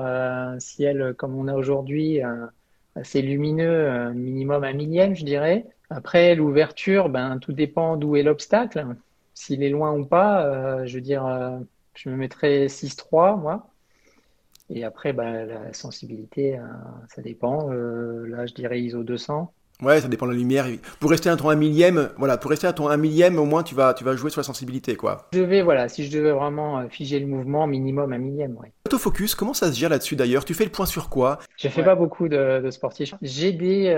[0.61, 2.21] ciel comme on a aujourd'hui,
[2.95, 5.65] assez lumineux, minimum un millième, je dirais.
[5.89, 8.87] Après, l'ouverture, ben, tout dépend d'où est l'obstacle.
[9.33, 11.25] S'il est loin ou pas, je veux dire,
[11.95, 13.67] je me mettrais 6-3, moi.
[14.73, 16.63] Et après, bah, la sensibilité, euh,
[17.09, 17.71] ça dépend.
[17.73, 19.53] Euh, là, je dirais ISO 200.
[19.83, 20.67] Ouais, ça dépend de la lumière.
[21.01, 23.63] Pour rester à ton 1 millième, voilà, pour rester à ton 1 millième, au moins
[23.63, 25.27] tu vas, tu vas jouer sur la sensibilité, quoi.
[25.33, 28.73] Je vais, voilà, si je devais vraiment euh, figer le mouvement, minimum 1 millième, ouais.
[28.87, 30.45] Autofocus, comment ça se gère là-dessus d'ailleurs?
[30.45, 31.39] Tu fais le point sur quoi?
[31.57, 33.15] Je fais pas beaucoup de, de sportifs.
[33.23, 33.97] J'ai des,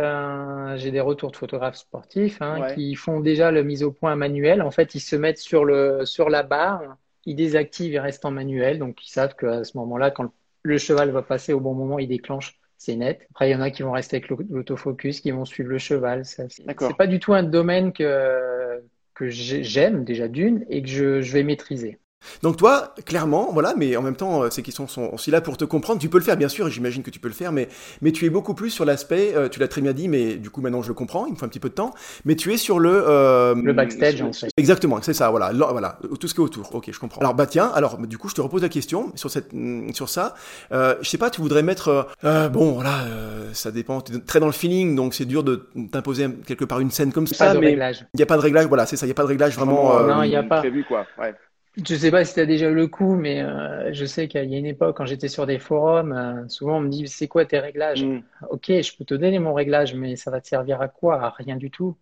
[0.77, 4.63] j'ai des retours de photographes sportifs hein, qui font déjà le mise au point manuel.
[4.63, 6.83] En fait, ils se mettent sur le, sur la barre,
[7.27, 10.31] ils désactivent et restent en manuel, donc ils savent qu'à ce moment-là, quand le
[10.63, 13.27] le cheval va passer au bon moment, il déclenche, c'est net.
[13.31, 16.25] Après, il y en a qui vont rester avec l'autofocus, qui vont suivre le cheval.
[16.25, 18.83] C'est pas du tout un domaine que,
[19.15, 21.99] que j'aime déjà d'une et que je, je vais maîtriser.
[22.43, 25.57] Donc toi, clairement, voilà, mais en même temps, euh, ces questions sont aussi là pour
[25.57, 26.01] te comprendre.
[26.01, 27.69] Tu peux le faire, bien sûr, j'imagine que tu peux le faire, mais,
[28.01, 30.51] mais tu es beaucoup plus sur l'aspect, euh, tu l'as très bien dit, mais du
[30.51, 31.93] coup maintenant je le comprends, il me faut un petit peu de temps,
[32.25, 32.91] mais tu es sur le...
[32.93, 34.49] Euh, le backstage, en fait.
[34.57, 37.21] Exactement, c'est ça, voilà, voilà, tout ce qui est autour, ok, je comprends.
[37.21, 40.09] Alors bah tiens, alors du coup je te repose la question sur, cette, mm, sur
[40.09, 40.35] ça.
[40.73, 42.09] Euh, je sais pas, tu voudrais mettre...
[42.23, 43.05] bon, voilà,
[43.53, 46.81] ça dépend, tu es très dans le feeling, donc c'est dur de t'imposer quelque part
[46.81, 49.09] une scène comme ça, mais il n'y a pas de réglage, voilà, c'est ça, il
[49.09, 50.01] n'y a pas de réglage vraiment...
[50.03, 50.59] non, il n'y a pas...
[50.59, 51.35] Prévu, quoi, ouais.
[51.77, 54.51] Je sais pas si tu as déjà eu le coup, mais euh, je sais qu'il
[54.51, 57.29] y a une époque, quand j'étais sur des forums, euh, souvent on me dit c'est
[57.29, 58.05] quoi tes réglages?
[58.05, 58.23] Mm.
[58.51, 61.23] Ok, je peux te donner mon réglage, mais ça va te servir à quoi?
[61.23, 61.97] À rien du tout.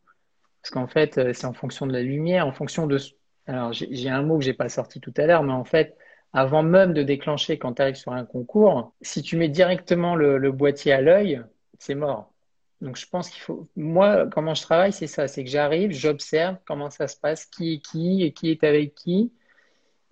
[0.63, 2.99] Parce qu'en fait, euh, c'est en fonction de la lumière, en fonction de.
[3.47, 5.97] Alors, j'ai un mot que j'ai pas sorti tout à l'heure, mais en fait,
[6.33, 10.51] avant même de déclencher quand tu arrives sur un concours, si tu mets directement le,
[10.53, 11.43] boîtier à l'œil,
[11.79, 12.33] c'est mort.
[12.81, 13.69] Donc, je pense qu'il faut.
[13.77, 17.75] Moi, comment je travaille, c'est ça c'est que j'arrive, j'observe comment ça se passe, qui
[17.75, 19.33] est qui et qui est avec qui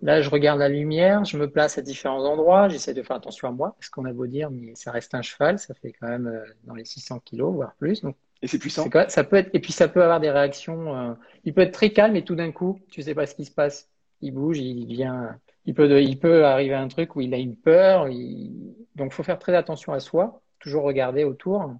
[0.01, 3.49] Là, je regarde la lumière, je me place à différents endroits, j'essaie de faire attention
[3.49, 6.07] à moi, parce qu'on a beau dire, mais ça reste un cheval, ça fait quand
[6.07, 8.01] même euh, dans les 600 kilos, voire plus.
[8.01, 8.87] Donc, et c'est puissant.
[9.09, 10.95] ça peut être, et puis ça peut avoir des réactions.
[10.95, 13.43] Euh, il peut être très calme et tout d'un coup, tu sais pas ce qui
[13.43, 13.89] se passe.
[14.21, 17.37] Il bouge, il vient, il peut, il peut arriver à un truc où il a
[17.37, 18.07] une peur.
[18.07, 18.75] Il...
[18.95, 21.73] Donc, faut faire très attention à soi, toujours regarder autour.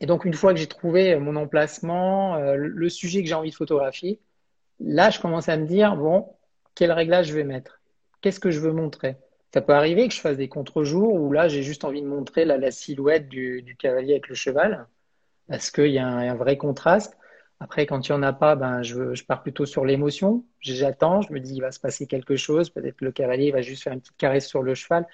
[0.00, 3.50] Et donc, une fois que j'ai trouvé mon emplacement, euh, le sujet que j'ai envie
[3.50, 4.20] de photographier,
[4.80, 6.26] là, je commence à me dire bon,
[6.80, 7.78] quel réglage je vais mettre
[8.22, 9.16] Qu'est-ce que je veux montrer?
[9.52, 12.46] Ça peut arriver que je fasse des contre-jours où là, j'ai juste envie de montrer
[12.46, 14.86] la, silhouette du, cavalier avec le cheval,
[15.46, 17.18] parce qu'il y, a un vrai contraste.
[17.60, 20.42] Après, quand il n'y en a pas, ben, je, pars plutôt sur l'émotion.
[20.60, 22.70] J'attends, je me dis, il va se passer quelque chose.
[22.70, 25.06] Peut-être le cavalier va juste faire une petite caresse sur le cheval.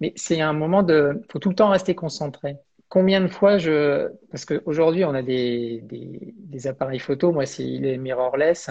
[0.00, 1.18] Mais c'est un moment de.
[1.18, 2.58] Il faut tout le temps rester concentré.
[2.90, 4.10] Combien de fois je.
[4.30, 7.32] Parce qu'aujourd'hui, on a des, appareils photo.
[7.32, 8.68] Moi, c'est les mirrorless.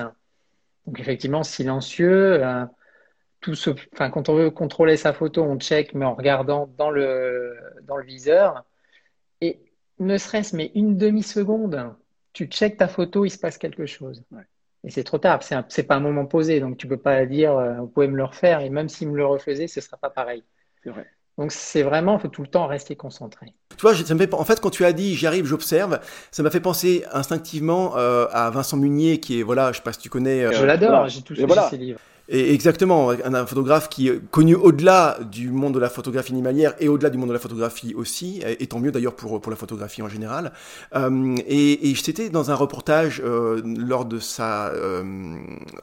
[0.87, 2.43] Donc effectivement, silencieux.
[2.43, 2.65] Euh,
[3.41, 6.89] tout ce, enfin, quand on veut contrôler sa photo, on check, mais en regardant dans
[6.89, 8.65] le, dans le viseur.
[9.41, 9.59] Et
[9.99, 11.95] ne serait-ce mais une demi-seconde,
[12.33, 14.23] tu check ta photo, il se passe quelque chose.
[14.83, 17.55] Et c'est trop tard, c'est, c'est pas un moment posé, donc tu peux pas dire,
[17.57, 20.09] euh, vous pouvez me le refaire, et même s'il me le refaisait, ce sera pas
[20.09, 20.43] pareil.
[20.83, 21.07] C'est vrai.
[21.37, 23.53] Donc c'est vraiment, il faut tout le temps rester concentré.
[23.75, 25.99] Tu vois, ça me fait, en fait, quand tu as dit j'arrive, j'observe,
[26.31, 29.91] ça m'a fait penser instinctivement euh, à Vincent Munier, qui est, voilà, je sais pas
[29.91, 30.45] si tu connais.
[30.45, 31.99] Euh, je l'adore, j'ai tous ses livres.
[32.27, 37.11] Exactement, un, photographe qui est connu au-delà du monde de la photographie animalière et au-delà
[37.11, 40.09] du monde de la photographie aussi, et tant mieux d'ailleurs pour, pour la photographie en
[40.09, 40.51] général.
[40.95, 45.35] Euh, et, et j'étais dans un reportage euh, lors de sa, euh,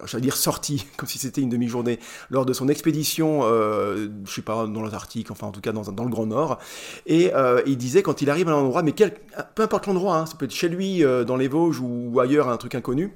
[0.05, 2.01] j'allais dire sortie, comme si c'était une demi-journée,
[2.31, 5.83] lors de son expédition, euh, je sais pas, dans l'Antarctique, enfin en tout cas dans,
[5.93, 6.59] dans le Grand Nord.
[7.07, 9.15] Et euh, il disait quand il arrive à un endroit, mais quel,
[9.55, 12.49] peu importe l'endroit, hein, ça peut être chez lui, euh, dans les Vosges ou ailleurs,
[12.49, 13.13] un truc inconnu,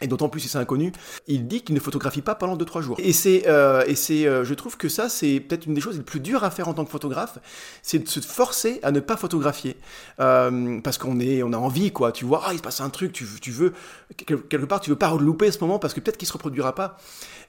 [0.00, 0.92] et d'autant plus si c'est inconnu,
[1.26, 2.96] il dit qu'il ne photographie pas pendant 2-3 jours.
[3.00, 5.96] Et c'est, euh, et c'est, euh, je trouve que ça, c'est peut-être une des choses
[5.96, 7.38] les plus dures à faire en tant que photographe,
[7.82, 9.76] c'est de se forcer à ne pas photographier.
[10.20, 12.12] Euh, parce qu'on est, on a envie, quoi.
[12.12, 13.72] Tu vois, ah, il se passe un truc, tu, tu veux,
[14.16, 16.98] quelque part, tu veux pas louper ce moment parce que peut-être qu'il se reproduira pas.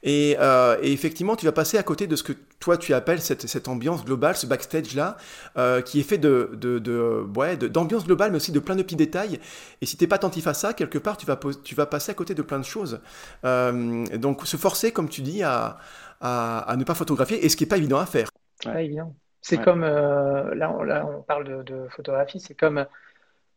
[0.03, 0.37] Et,
[0.81, 3.67] et, effectivement, tu vas passer à côté de ce que toi tu appelles cette, cette
[3.67, 5.17] ambiance globale, ce backstage-là,
[5.57, 8.83] euh, qui est fait de, de, de ouais, d'ambiance globale, mais aussi de plein de
[8.83, 9.39] petits détails.
[9.81, 12.15] Et si t'es pas attentif à ça, quelque part, tu vas, tu vas passer à
[12.15, 13.01] côté de plein de choses.
[13.43, 15.77] Euh, donc, se forcer, comme tu dis, à,
[16.21, 18.29] à, à, ne pas photographier, et ce qui est pas évident à faire.
[18.63, 19.13] Pas évident.
[19.41, 22.85] C'est comme, euh, là, on, là, on parle de, de photographie, c'est comme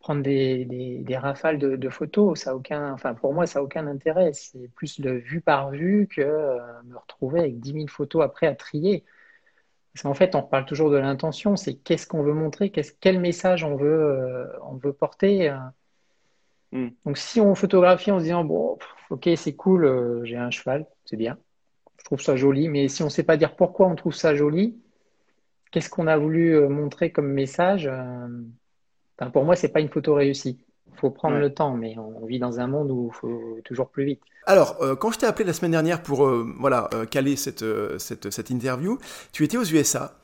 [0.00, 3.86] prendre des, des, rafales de, photos, ça a aucun, enfin pour moi, ça n'a aucun
[3.86, 4.32] intérêt.
[4.32, 8.46] C'est plus le vu par vue que euh, me retrouver avec 10 000 photos après
[8.46, 9.04] à trier.
[9.92, 13.64] Parce qu'en fait, on parle toujours de l'intention, c'est qu'est-ce qu'on veut montrer, quel message
[13.64, 15.54] on veut, euh, on veut porter?
[16.74, 16.86] Euh.
[16.86, 16.90] Hmm.
[17.06, 18.78] Donc si on photographie en se disant, bon,
[19.10, 21.36] ok, c'est cool, j'ai un cheval, c'est bien,
[21.98, 24.34] je trouve ça joli, mais si on ne sait pas dire pourquoi on trouve ça
[24.34, 24.76] joli,
[25.70, 27.90] qu'est-ce qu'on a voulu montrer comme message
[29.28, 30.58] pour moi, c'est pas une photo réussie.
[30.92, 33.90] Il faut prendre le temps, mais on vit dans un monde où il faut toujours
[33.90, 34.22] plus vite.
[34.46, 37.64] Alors, euh, quand je t'ai appelé la semaine dernière pour euh, voilà, euh, caler cette,
[37.98, 38.98] cette, cette, interview,
[39.32, 40.16] tu étais aux USA.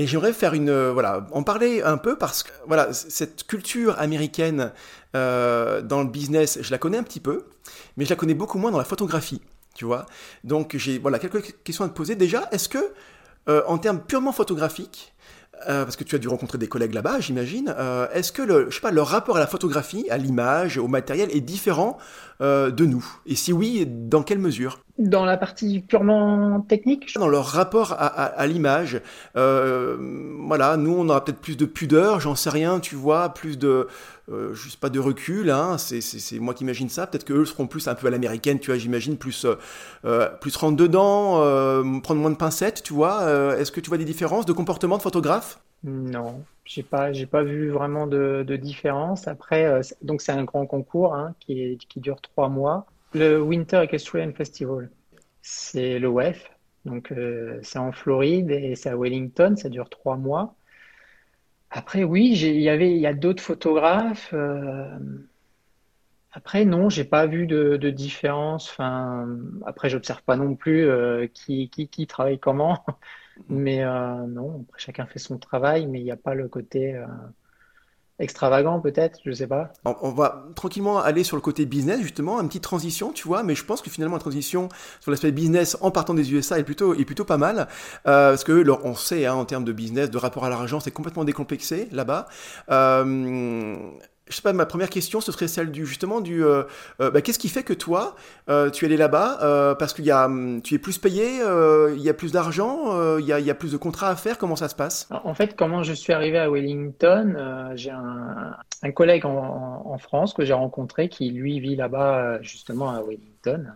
[0.00, 4.72] Et j'aimerais faire une voilà en parler un peu parce que voilà cette culture américaine
[5.12, 7.44] dans le business je la connais un petit peu
[7.98, 9.42] mais je la connais beaucoup moins dans la photographie
[9.74, 10.06] tu vois.
[10.42, 12.14] Donc j'ai voilà quelques questions à te poser.
[12.14, 12.92] Déjà est-ce que
[13.66, 15.12] en termes purement photographiques
[15.68, 17.74] euh, parce que tu as dû rencontrer des collègues là-bas, j'imagine.
[17.76, 20.88] Euh, est-ce que le, je sais pas, leur rapport à la photographie, à l'image, au
[20.88, 21.98] matériel est différent
[22.40, 23.04] euh, de nous?
[23.26, 24.80] Et si oui, dans quelle mesure?
[25.00, 29.00] Dans la partie purement technique Dans leur rapport à, l'image,
[29.34, 29.96] euh,
[30.40, 33.88] voilà, nous on aura peut-être plus de pudeur, j'en sais rien, tu vois, plus de,
[34.30, 37.88] euh, juste pas de recul, hein, c'est moi qui imagine ça, peut-être qu'eux seront plus
[37.88, 39.46] un peu à l'américaine, tu vois, j'imagine, plus,
[40.04, 41.36] euh, plus rentre dedans,
[42.02, 43.22] prendre moins de pincettes, tu vois,
[43.56, 45.60] est-ce que tu vois des différences de comportement de photographe?
[45.82, 49.28] Non, j'ai pas, j'ai pas vu vraiment de, différence.
[49.28, 52.84] Après, donc c'est un grand concours hein, qui, qui dure trois mois.
[53.12, 54.90] Le Winter Equestrian Festival,
[55.42, 56.50] c'est le WEF.
[56.84, 59.56] Donc, euh, c'est en Floride et c'est à Wellington.
[59.56, 60.54] Ça dure trois mois.
[61.70, 64.30] Après, oui, il y avait, il y a d'autres photographes.
[64.32, 64.98] Euh,
[66.32, 68.70] après, non, j'ai pas vu de, différence.
[68.70, 69.28] Enfin,
[69.66, 72.84] après, j'observe pas non plus euh, qui, qui, travaille comment.
[73.48, 77.02] Mais non, chacun fait son travail, mais il n'y a pas le côté
[78.20, 79.72] extravagant peut-être, je sais pas.
[79.84, 83.54] On, va tranquillement aller sur le côté business justement, une petite transition, tu vois, mais
[83.54, 84.68] je pense que finalement la transition
[85.00, 87.68] sur l'aspect business en partant des USA est plutôt est plutôt pas mal
[88.06, 90.90] euh, parce que on sait hein, en termes de business, de rapport à l'argent, c'est
[90.90, 92.28] complètement décomplexé là-bas.
[92.70, 93.76] Euh,
[94.30, 96.62] je sais pas, ma première question, ce serait celle du justement du euh,
[97.00, 98.14] euh, bah, qu'est-ce qui fait que toi,
[98.48, 102.00] euh, tu es allé là-bas parce qu'il y a, hum, tu es plus payé, il
[102.00, 104.38] y a plus d'argent, il y a, plus de contrats à faire.
[104.38, 105.08] Comment ça se passe?
[105.10, 110.54] En fait, comment je suis arrivé à Wellington J'ai un, collègue en, France que j'ai
[110.54, 113.72] rencontré qui lui vit là-bas justement à Wellington.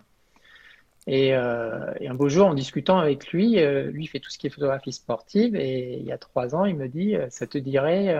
[1.07, 4.93] Et, un beau jour, en discutant avec lui, lui fait tout ce qui est photographie
[4.93, 8.15] sportive et il y a trois ans, il me dit, ça te dirait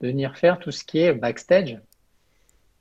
[0.00, 1.78] de venir faire tout ce qui est backstage.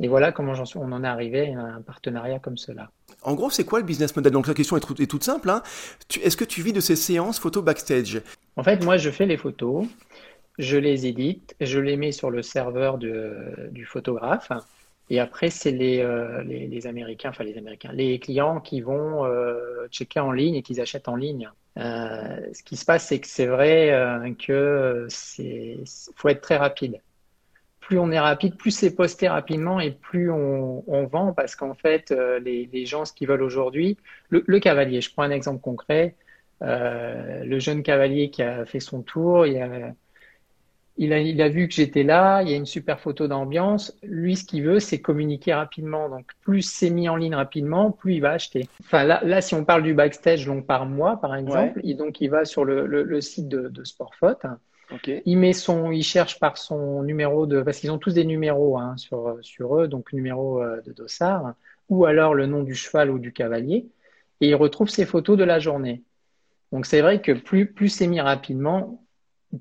[0.02, 2.90] Et voilà comment suis, on en est arrivé à un partenariat comme cela.
[3.22, 4.32] En gros, c'est quoi le business model?
[4.32, 5.50] Donc la question est, toute simple.
[5.50, 5.62] Hein.
[6.22, 8.22] Est-ce que tu vis de ces séances photo backstage?
[8.56, 9.86] En fait, moi, je fais les photos,
[10.58, 14.52] je les édite, je les mets sur le serveur du photographe.
[15.10, 19.88] Et après, c'est les, euh, les, Américains, enfin les Américains, les clients qui vont euh,
[19.90, 21.50] checker en ligne et qui achètent en ligne.
[21.78, 25.80] Euh, ce qui se passe, c'est que c'est vrai que c'est
[26.16, 27.02] faut être très rapide
[27.90, 32.12] plus on est rapide, plus c'est posté rapidement et plus on, vend parce qu'en fait,
[32.12, 33.98] euh, les, gens, ce qu'ils veulent aujourd'hui,
[34.30, 36.14] le, cavalier, je prends un exemple concret,
[36.62, 41.74] euh, le jeune cavalier qui a fait son tour, il a, il a, vu que
[41.74, 43.98] j'étais là, il y a une super photo d'ambiance.
[44.04, 46.10] Lui, ce qu'il veut, c'est communiquer rapidement.
[46.10, 48.70] Donc, plus c'est mis en ligne rapidement, plus il va acheter.
[48.82, 52.22] Enfin, là, là si on parle du backstage long par mois, par exemple, et donc
[52.22, 53.84] il va sur le, site de, de
[55.26, 58.78] Il met son, il cherche par son numéro de, parce qu'ils ont tous des numéros
[58.78, 61.54] hein, sur, sur eux, donc numéro euh, de dossard,
[61.90, 63.88] ou alors le nom du cheval ou du cavalier,
[64.42, 66.04] et il retrouve ses photos de la journée.
[66.72, 69.04] Donc c'est vrai que plus, plus c'est mis rapidement,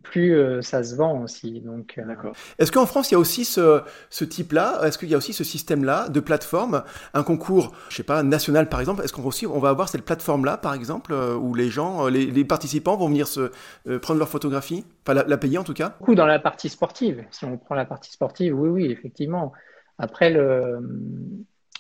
[0.03, 1.61] plus euh, ça se vend aussi.
[1.61, 2.35] Donc, euh, D'accord.
[2.59, 4.81] Est-ce qu'en France, il y a aussi ce, ce type-là?
[4.85, 6.85] Est-ce qu'il y a aussi ce système-là de plateforme?
[7.15, 10.05] Un concours, je sais pas, national par exemple Est-ce qu'on aussi on va avoir cette
[10.05, 13.51] plateforme-là, par exemple, euh, où les gens, les, les, participants vont venir se
[13.99, 14.85] prendre leur photographie?
[15.07, 15.95] Enfin, la, payer en tout cas?
[16.01, 17.25] Beaucoup dans la partie sportive.
[17.31, 19.53] Si on prend la partie sportive, oui, oui, effectivement.
[19.99, 20.79] Après, le,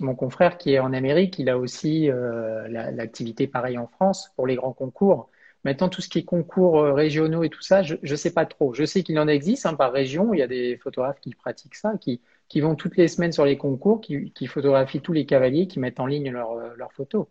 [0.01, 2.11] mon confrère qui est en Amérique, il a aussi
[2.69, 5.29] l'activité pareille en France pour les grands concours.
[5.65, 8.47] Maintenant, tout ce qui est concours euh, régionaux et tout ça, je ne sais pas
[8.47, 8.75] trop.
[8.75, 10.33] Je sais qu'il en existe hein, par région.
[10.33, 13.45] Il y a des photographes qui pratiquent ça, qui, qui vont toutes les semaines sur
[13.45, 17.27] les concours, qui, qui photographient tous les cavaliers, qui mettent en ligne leurs euh, photos.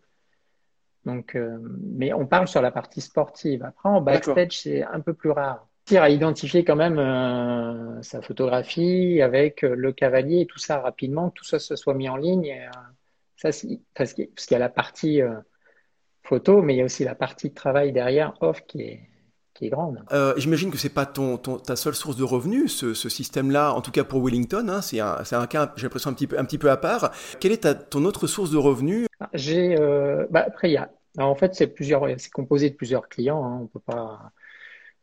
[1.06, 3.64] Donc, euh, mais on parle sur la partie sportive.
[3.64, 5.66] Après, en backstage, c'est un peu plus rare.
[5.90, 11.58] À identifier quand même sa photographie avec le cavalier et tout ça rapidement, tout ça
[11.58, 12.54] se soit mis en ligne.
[13.36, 13.48] ça,
[13.94, 15.22] parce qu'il y a la partie
[16.28, 19.00] photo, mais il y a aussi la partie de travail derrière, off, qui est,
[19.54, 20.02] qui est grande.
[20.12, 23.90] Euh, j'imagine que c'est pas ton, ta seule source de revenus, ce, système-là, en tout
[23.90, 24.68] cas pour Wellington.
[24.68, 27.12] Hein, c'est un, un, cas, j'ai l'impression, un petit, peu, un petit peu à part.
[27.40, 29.06] Quelle est ta, ton autre source de revenus?
[29.20, 30.90] Ah, J'ai, euh, bah, après, il y a.
[31.18, 33.44] en fait, c'est plusieurs, c'est composé de plusieurs clients.
[33.44, 34.30] Hein, on peut pas.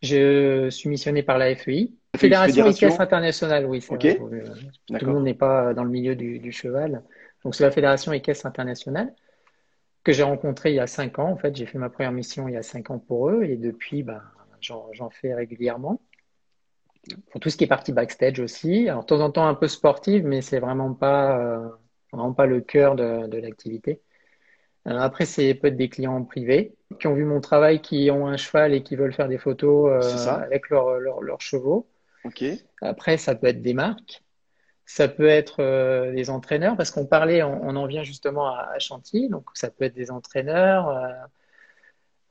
[0.02, 3.66] Je suis missionné par la FEI, Fédération, Équestre Internationale.
[3.66, 4.20] Oui, c'est vrai,
[5.00, 7.02] Tout le monde n'est pas dans le milieu du, du cheval.
[7.44, 9.14] Donc, c'est la Fédération Équestre Internationale
[10.06, 11.30] que j'ai rencontré il y a cinq ans.
[11.30, 13.58] En fait, j'ai fait ma première mission il y a cinq ans pour eux et
[13.58, 14.22] depuis, ben,
[14.62, 16.00] j'en fais régulièrement.
[17.32, 18.88] Pour tout ce qui est partie backstage aussi.
[18.88, 21.70] Alors, de temps en temps, un peu sportive, mais c'est vraiment pas, euh,
[22.12, 24.02] vraiment pas le cœur de, l'activité.
[24.88, 28.38] Euh, après, c'est peut-être des clients privés qui ont vu mon travail, qui ont un
[28.38, 31.88] cheval et qui veulent faire des photos euh, avec leurs chevaux.
[32.82, 34.24] Après, ça peut être des marques.
[34.86, 39.30] Ça peut être euh, des entraîneurs, parce qu'on parlait, on, en vient justement à, Chantilly,
[39.30, 40.90] donc ça peut être des entraîneurs.
[40.90, 41.10] Euh,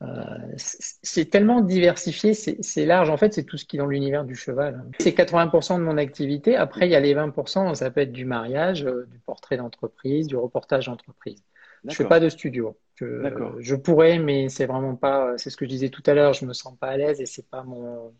[0.03, 3.11] euh, c'est tellement diversifié, c'est large.
[3.11, 4.85] En fait, c'est tout ce qui est dans l'univers du cheval.
[5.00, 6.57] C'est 80% de mon activité.
[6.57, 10.37] Après, il y a les 20%, ça peut être du mariage, du portrait d'entreprise, du
[10.37, 11.42] reportage d'entreprise.
[11.87, 12.79] Je fais pas de studio.
[12.96, 15.37] Je, je pourrais, mais c'est vraiment pas.
[15.38, 16.35] C'est ce que je disais tout à l'heure.
[16.35, 18.13] Je me sens pas à l'aise et c'est pas mon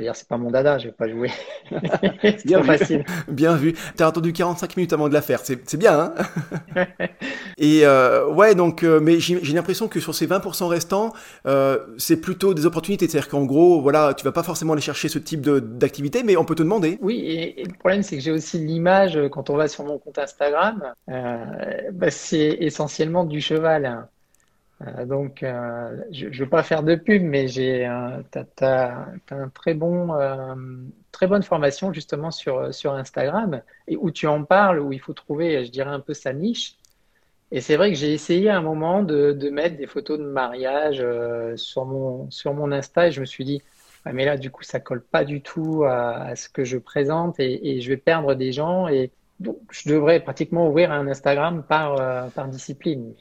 [0.00, 1.30] dire c'est pas mon dada, je vais pas jouer.
[2.22, 3.04] c'est bien facile.
[3.28, 3.74] Bien vu.
[3.96, 6.14] T'as attendu 45 minutes avant de la faire, c'est bien, hein
[7.58, 11.12] Et euh, ouais, donc, euh, mais j'ai l'impression que sur ces 20% restants,
[11.46, 13.08] euh, c'est plutôt des opportunités.
[13.08, 16.44] C'est-à-dire qu'en gros, voilà, tu vas pas forcément aller chercher ce type d'activité, mais on
[16.44, 16.98] peut te demander.
[17.00, 20.18] Oui, et, le problème, c'est que j'ai aussi l'image, quand on va sur mon compte
[20.18, 24.06] Instagram, bah, c'est essentiellement du cheval.
[24.86, 28.22] Euh, donc, euh, je ne veux pas faire de pub, mais j'ai un
[29.54, 30.54] très bon, euh,
[31.12, 32.60] très bonne formation justement sur,
[32.92, 36.76] Instagram où tu en parles, où il faut trouver, je dirais, un peu sa niche.
[37.50, 41.04] Et c'est vrai que j'ai essayé à un moment de, mettre des photos de mariage
[41.56, 43.62] sur, mon, sur Insta et je me suis dit,
[44.10, 47.80] mais là, du coup, ça colle pas du tout à, ce que je présente et,
[47.80, 48.88] je vais perdre des gens.
[48.88, 53.12] Et donc, je devrais pratiquement ouvrir un Instagram par discipline.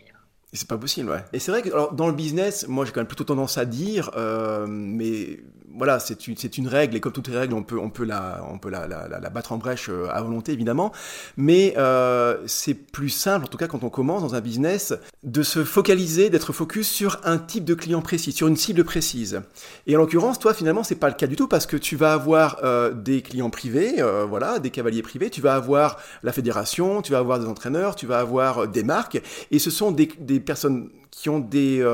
[0.54, 1.24] C'est pas possible, ouais.
[1.32, 3.64] Et c'est vrai que alors, dans le business, moi j'ai quand même plutôt tendance à
[3.64, 5.40] dire, euh, mais
[5.74, 8.46] voilà, c'est une, une, règle, et comme toutes les règles, on peut, on peut, la,
[8.52, 10.92] on peut la, la, la battre en brèche euh, à volonté, évidemment.
[11.38, 14.94] Mais euh, c'est plus simple, en tout cas quand on commence dans un business,
[15.24, 19.42] de se focaliser, d'être focus sur un type de client précis, sur une cible précise.
[19.88, 22.12] Et en l'occurrence, toi, finalement, c'est pas le cas du tout, parce que tu vas
[22.14, 27.02] avoir euh, des clients privés, euh, voilà, des cavaliers privés, tu vas avoir la fédération,
[27.02, 29.22] tu vas avoir des entraîneurs, tu vas avoir euh, des marques,
[29.52, 31.86] et ce sont des, des personnes qui ont des,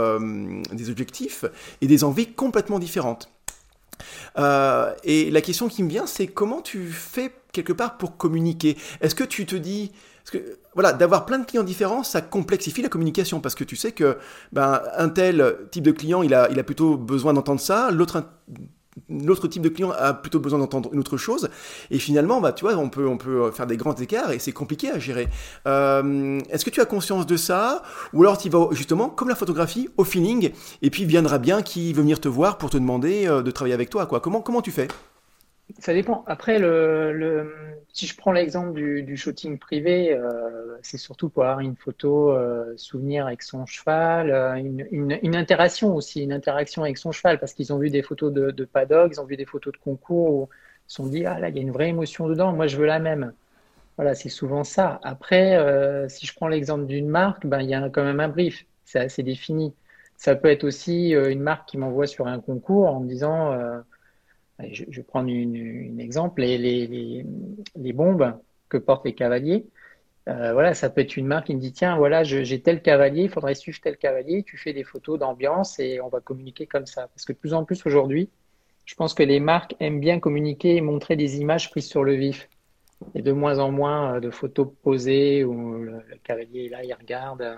[0.71, 1.45] des objectifs
[1.81, 3.29] et des envies complètement différentes.
[4.37, 8.77] Euh, et la question qui me vient, c'est comment tu fais quelque part pour communiquer?
[9.01, 9.91] Est-ce que tu te dis,
[10.73, 14.17] voilà, d'avoir plein de clients différents, ça complexifie la communication parce que tu sais que
[14.51, 18.23] ben, un tel type de client, il a, il a plutôt besoin d'entendre ça, l'autre
[19.09, 21.49] L'autre type de client a plutôt besoin d'entendre une autre chose.
[21.91, 24.99] Et finalement, bah, tu vois, on peut, faire des grands écarts et c'est compliqué à
[24.99, 25.27] gérer.
[25.67, 27.83] Euh, est-ce que tu as conscience de ça?
[28.13, 31.93] Ou alors tu vas justement, comme la photographie, au feeling, et puis viendra bien qui
[31.93, 34.05] veut venir te voir pour te demander euh, de travailler avec toi.
[34.05, 34.19] Quoi.
[34.19, 34.87] Comment tu fais?
[35.79, 36.23] Ça dépend.
[36.27, 36.57] Après,
[37.93, 42.73] si je prends l'exemple du, shooting privé, euh, c'est surtout pour avoir une photo euh,
[42.77, 47.73] souvenir avec son cheval, euh, une, interaction aussi, une interaction avec son cheval, parce qu'ils
[47.73, 50.49] ont vu des photos de, de paddock, ils ont vu des photos de concours où
[50.87, 52.77] ils se sont dit ah là il y a une vraie émotion dedans, moi je
[52.77, 53.33] veux la même.
[53.97, 54.99] Voilà, c'est souvent ça.
[55.03, 55.57] Après,
[56.07, 59.23] si je prends l'exemple d'une marque, ben il y a quand même un brief, c'est
[59.23, 59.73] défini.
[60.17, 63.57] Ça peut être aussi une marque qui m'envoie sur un concours en me disant
[64.59, 67.23] je, vais prendre un exemple, les,
[67.93, 68.37] bombes
[68.69, 69.65] que portent les cavaliers.
[70.27, 73.23] Euh, voilà, ça peut être une marque qui me dit tiens, voilà, j'ai tel cavalier,
[73.23, 74.43] il faudrait suivre tel cavalier.
[74.43, 77.07] Tu fais des photos d'ambiance et on va communiquer comme ça.
[77.07, 78.29] Parce que de plus en plus aujourd'hui,
[78.85, 82.13] je pense que les marques aiment bien communiquer et montrer des images prises sur le
[82.13, 82.49] vif.
[83.13, 86.93] Et de moins en moins euh, de photos posées où le, cavalier est là, il
[86.93, 87.57] regarde.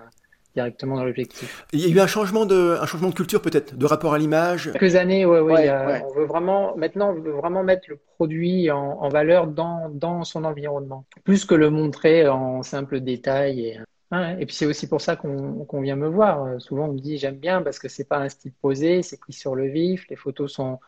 [0.55, 1.65] Directement dans l'objectif.
[1.73, 4.17] Il y a eu un changement de, un changement de culture peut-être, de rapport à
[4.17, 4.71] l'image?
[4.71, 5.69] Quelques années, ouais, ouais,
[6.03, 10.43] On veut vraiment, maintenant, on veut vraiment mettre le produit en, valeur dans, dans son
[10.43, 13.61] environnement, plus que le montrer en simple détail.
[13.61, 13.79] Et,
[14.39, 16.59] et puis c'est aussi pour ça qu'on vient me voir.
[16.59, 19.33] Souvent on me dit j'aime bien parce que c'est pas un style posé, c'est pris
[19.33, 20.79] sur le vif, les photos sont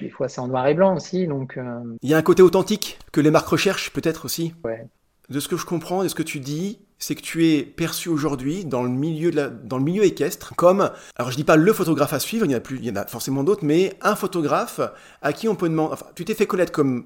[0.00, 1.56] des fois c'est en noir et blanc aussi, donc.
[1.56, 4.54] Euh, Il y a un côté authentique que les marques recherchent peut-être aussi?
[4.64, 4.86] Ouais.
[5.28, 8.08] De ce que je comprends, de ce que tu dis, c'est que tu es perçu
[8.08, 12.12] aujourd'hui dans le milieu dans le milieu équestre comme, alors je dis pas le photographe
[12.12, 14.14] à suivre, il y en a plus, il y en a forcément d'autres, mais un
[14.14, 14.80] photographe
[15.20, 17.04] à qui on peut demander, enfin, tu t'es fait connaître comme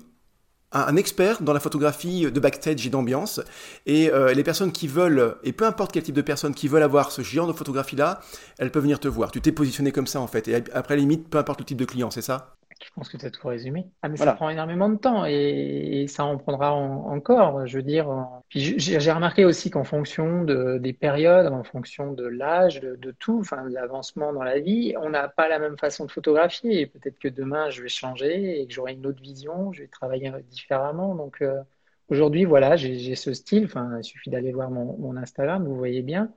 [0.72, 3.40] un, expert dans la photographie de backstage et d'ambiance.
[3.86, 6.82] Et euh, les personnes qui veulent, et peu importe quel type de personnes qui veulent
[6.82, 8.20] avoir ce genre de photographie-là,
[8.58, 9.30] elles peuvent venir te voir.
[9.30, 10.48] Tu t'es positionné comme ça en fait.
[10.48, 12.55] Et après, limite, peu importe le type de client, c'est ça?
[12.84, 13.86] Je pense que tu as tout résumé.
[14.02, 17.66] Ah, mais ça prend énormément de temps et, ça en prendra encore.
[17.66, 18.08] Je veux dire,
[18.50, 23.64] j'ai remarqué aussi qu'en fonction de, des périodes, en fonction de l'âge, de, tout, enfin,
[23.64, 26.80] de l'avancement dans la vie, on n'a pas la même façon de photographier.
[26.80, 29.88] Et peut-être que demain, je vais changer et que j'aurai une autre vision, je vais
[29.88, 31.14] travailler différemment.
[31.14, 31.62] Donc, euh,
[32.08, 33.64] aujourd'hui, voilà, j'ai ce style.
[33.64, 36.30] Enfin, il suffit d'aller voir mon, mon Instagram, vous voyez bien.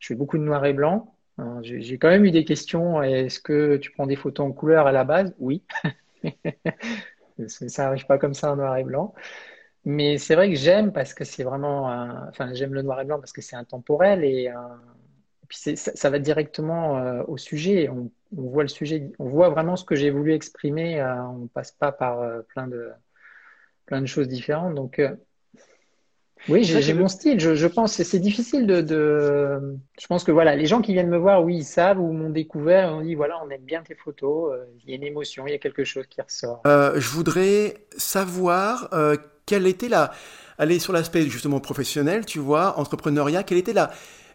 [0.00, 1.15] Je fais beaucoup de noir et blanc.
[1.62, 3.02] J'ai quand même eu des questions.
[3.02, 5.34] Est-ce que tu prends des photos en couleur à la base?
[5.38, 5.62] Oui.
[7.46, 9.14] ça n'arrive pas comme ça en noir et blanc.
[9.84, 11.88] Mais c'est vrai que j'aime parce que c'est vraiment.
[12.28, 14.50] Enfin, j'aime le noir et blanc parce que c'est intemporel et,
[15.46, 17.88] puis ça, va directement euh, au sujet.
[17.88, 21.00] On, voit le sujet, on voit vraiment ce que j'ai voulu exprimer.
[21.00, 22.90] Euh, on passe pas par euh, plein de
[23.86, 24.74] plein de choses différentes.
[24.74, 25.00] Donc
[26.48, 27.40] oui, j'ai mon style.
[27.40, 31.08] Je, je pense c'est difficile de, de, Je pense que voilà, les gens qui viennent
[31.08, 32.92] me voir, oui, ils savent ou m'ont découvert.
[32.92, 34.52] On dit voilà, on aime bien tes photos.
[34.52, 36.62] Euh, il y a une émotion, il y a quelque chose qui ressort.
[36.66, 40.12] Euh, je voudrais savoir euh, quelle était la
[40.58, 43.90] aller sur l'aspect justement professionnel, tu vois, entrepreneuriat, quelle était la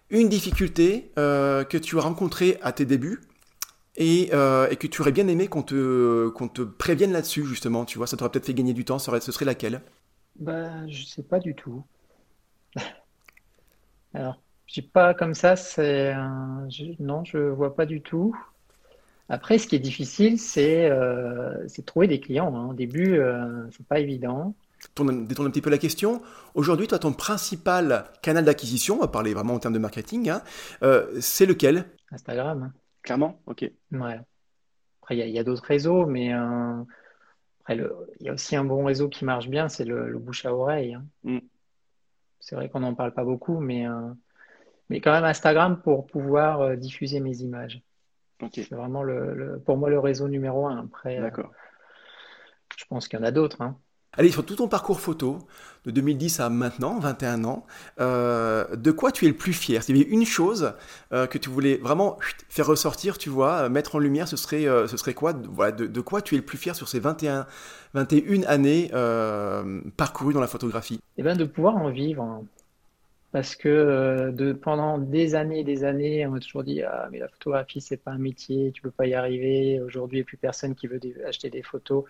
[0.09, 3.22] une difficulté que tu as rencontrée à tes débuts
[3.95, 8.07] et, que tu aurais bien aimé qu'on te, qu'on te prévienne là-dessus, justement, tu vois,
[8.07, 9.82] ça t'aurait peut-être fait gagner du temps, ce serait laquelle?
[10.38, 11.84] Bah, Je sais pas du tout.
[14.13, 16.13] Alors, je dis pas comme ça, c'est
[16.99, 18.36] non, je vois pas du tout.
[19.30, 22.53] Après, ce qui est difficile, c'est euh, de trouver des clients.
[22.53, 22.69] Hein.
[22.69, 24.53] Au début, euh, c'est pas évident.
[24.97, 26.22] Détourne un petit peu la question.
[26.55, 30.41] Aujourd'hui, toi, ton principal canal d'acquisition, on va parler vraiment en termes de marketing, hein,
[30.84, 31.86] euh, c'est lequel?
[32.11, 32.63] Instagram.
[32.63, 32.74] Hein.
[33.03, 33.72] Clairement, ok.
[33.91, 34.19] Ouais.
[35.01, 36.84] Après, il y a, d'autres réseaux, mais euh,
[37.61, 37.78] après,
[38.19, 40.95] il y a aussi un bon réseau qui marche bien, c'est le, bouche à oreille.
[40.95, 41.05] Hein.
[41.24, 41.39] Mm.
[42.41, 44.09] C'est vrai qu'on n'en parle pas beaucoup, mais, euh,
[44.89, 47.81] mais quand même Instagram pour pouvoir euh, diffuser mes images.
[48.51, 50.85] C'est vraiment le, pour moi le réseau numéro un.
[50.85, 51.51] Après, D'accord.
[52.75, 53.61] je pense qu'il y en a d'autres.
[53.61, 53.77] Hein.
[54.18, 55.39] Allez, sur tout ton parcours photo,
[55.86, 57.66] de 2010 à maintenant, 21 ans,
[58.01, 59.82] euh, de quoi tu es le plus fier?
[59.82, 60.74] S'il y avait une chose
[61.14, 64.66] euh, que tu voulais vraiment faire ressortir, tu vois, euh, mettre en lumière, ce serait,
[64.66, 65.32] ce serait quoi?
[65.32, 67.47] De, quoi tu es le plus fier sur ces 21,
[67.93, 68.91] 21 années
[69.95, 70.99] parcourues dans la photographie?
[71.16, 72.22] Eh bien, de pouvoir en vivre.
[72.22, 72.43] Hein.
[73.32, 77.20] Parce que de, pendant des années et des années, on m'a toujours dit Ah, mais
[77.20, 79.80] la photographie, c'est pas un métier, tu peux pas y arriver.
[79.80, 82.03] Aujourd'hui, il n'y a plus personne qui veut acheter des photos.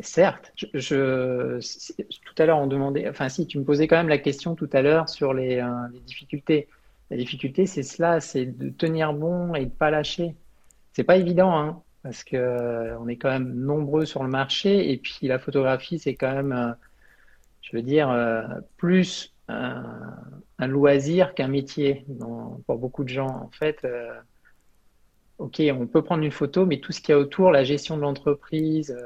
[0.00, 1.60] Certes, je,
[2.24, 4.68] tout à l'heure on demandait, enfin si, tu me posais quand même la question tout
[4.72, 5.68] à l'heure sur les, euh,
[6.04, 6.68] difficultés.
[7.10, 10.34] La difficulté, c'est cela, c'est de tenir bon et de pas lâcher.
[10.94, 14.90] C'est pas évident, hein, parce que euh, on est quand même nombreux sur le marché
[14.90, 16.72] et puis la photographie, c'est quand même, euh,
[17.62, 18.08] je veux dire,
[18.76, 22.04] plus un, loisir qu'un métier
[22.66, 23.28] pour beaucoup de gens.
[23.28, 23.86] En fait,
[25.38, 27.96] ok, on peut prendre une photo, mais tout ce qu'il y a autour, la gestion
[27.96, 28.96] de l'entreprise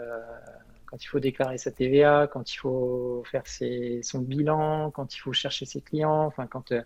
[0.91, 5.33] quand il faut déclarer sa TVA, quand il faut faire son bilan, quand il faut
[5.33, 6.83] chercher ses clients, enfin quand euh,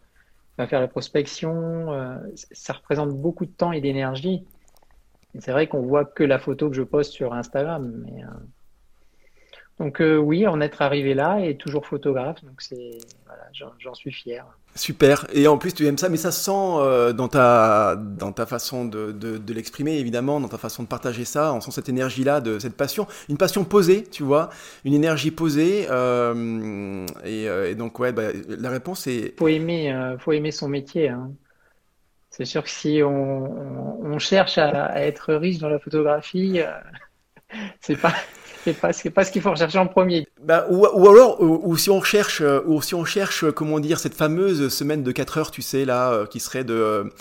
[0.58, 4.44] va faire la prospection, euh, ça représente beaucoup de temps et d'énergie.
[5.38, 8.28] C'est vrai qu'on voit que la photo que je poste sur Instagram, mais euh,
[9.78, 12.98] donc euh, oui, en être arrivé là et toujours photographe, donc c'est
[13.78, 14.44] j'en suis fier.
[14.74, 15.26] Super.
[15.32, 18.84] Et en plus, tu aimes ça, mais ça sent euh, dans ta dans ta façon
[18.84, 21.52] de, de, l'exprimer, évidemment, dans ta façon de partager ça.
[21.52, 24.50] On sent cette énergie-là, de cette passion, une passion posée, tu vois,
[24.84, 25.86] une énergie posée.
[25.90, 29.38] Euh, et, donc ouais, bah, la réponse est.
[29.38, 31.08] Faut aimer, faut aimer son métier.
[31.08, 31.32] Hein.
[32.30, 36.60] C'est sûr que si on, on, cherche à, à, être riche dans la photographie,
[37.80, 38.14] c'est pas
[38.64, 40.26] c'est pas, pas ce qu'il faut rechercher en premier.
[40.42, 43.98] Bah, ou, alors, ou, si on cherche, euh, ou si on cherche, euh, comment dire,
[43.98, 47.12] cette fameuse semaine de 4 heures, tu sais, là, euh, qui serait de,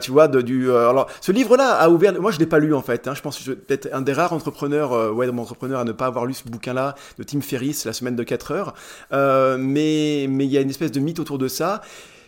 [0.00, 0.70] tu vois, de, du.
[0.70, 2.20] alors, ce livre-là a ouvert.
[2.20, 3.08] Moi, je l'ai pas lu en fait.
[3.08, 6.06] Hein, je pense que je peut-être un des rares entrepreneurs, ouais, entrepreneurs à ne pas
[6.06, 8.74] avoir lu ce bouquin-là de Tim Ferriss, la semaine de 4 heures.
[9.10, 11.82] mais, mais il y a une espèce de mythe autour de ça.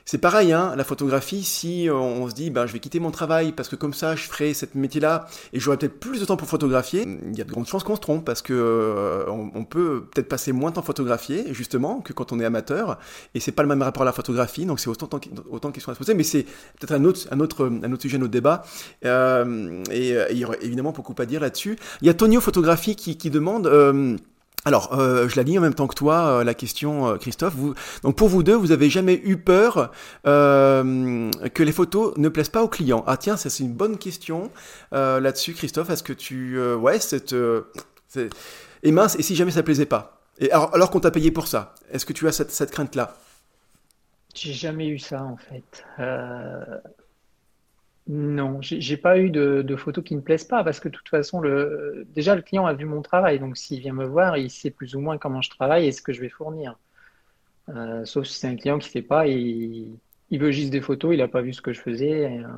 [0.04, 3.52] C'est pareil, hein, la photographie, si on, se dit, ben, je vais quitter mon travail
[3.52, 6.48] parce que comme ça, je ferai cette métier-là et j'aurai peut-être plus de temps pour
[6.48, 10.04] photographier, il y a de grandes chances qu'on se trompe parce que euh, on, peut
[10.12, 12.98] peut-être passer moins de temps photographier, justement, que quand on est amateur.
[13.34, 15.08] Et c'est pas le même rapport à la photographie, donc c'est autant,
[15.50, 18.02] autant de questions à se poser, mais c'est peut-être un autre, un, autre, un autre
[18.02, 18.64] sujet, un autre débat.
[19.04, 21.78] Euh, et, il y aurait évidemment beaucoup à dire là-dessus.
[22.00, 23.66] Il y a Tonio Photographie qui, qui demande...
[23.66, 24.16] Euh,
[24.64, 27.54] alors, euh, je la dis en même temps que toi, euh, la question, euh, Christophe.
[28.02, 29.90] Donc pour vous deux, vous avez jamais eu peur
[30.24, 33.02] que les photos ne plaisent pas aux clients?
[33.06, 34.50] Ah tiens, c'est une bonne question
[34.92, 35.90] là-dessus, Christophe.
[35.90, 37.34] Est-ce que tu, ouais, cette,
[38.82, 40.20] et mince, et si jamais ça plaisait pas?
[40.50, 43.16] Alors qu'on t'a payé pour ça, est-ce que tu as cette, cette crainte-là?
[44.34, 45.84] J'ai jamais eu ça en fait.
[48.08, 51.40] Non, j'ai pas eu de, photos qui ne plaisent pas parce que de toute façon,
[52.14, 54.96] déjà le client a vu mon travail, donc s'il vient me voir, il sait plus
[54.96, 56.76] ou moins comment je travaille et ce que je vais fournir.
[57.68, 59.96] Euh, sauf si c'est un client qui ne sait pas, il,
[60.30, 62.38] il veut juste des photos, il n'a pas vu ce que je faisais.
[62.40, 62.48] Euh,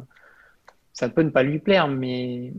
[0.95, 2.53] ça peut ne pas lui plaire, mais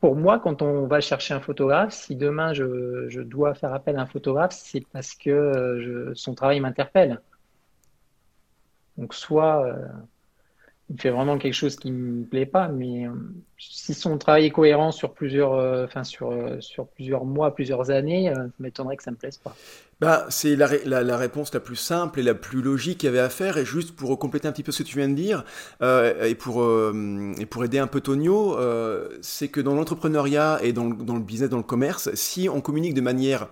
[0.00, 4.02] pour moi, quand on va chercher un photographe, si demain je, dois faire appel à
[4.02, 7.20] un photographe, c'est parce que euh, son travail m'interpelle.
[8.96, 9.66] Donc soit
[10.92, 13.12] il fait vraiment quelque chose qui me plaît pas, mais euh,
[13.58, 17.90] si son travail est cohérent sur plusieurs, euh, enfin sur, euh, sur plusieurs mois, plusieurs
[17.90, 19.54] années, ça m'étonnerait que ça me plaise pas.
[20.00, 23.20] Bah, c'est la, la, réponse la plus simple et la plus logique qu'il y avait
[23.20, 23.56] à faire.
[23.56, 25.44] Et juste pour compléter un petit peu ce que tu viens de dire,
[25.82, 26.66] et, pour,
[27.38, 28.56] et pour aider un peu Tonio,
[29.20, 32.94] c'est que dans l'entrepreneuriat et dans, dans, le business, dans le commerce, si on communique
[32.94, 33.48] de manière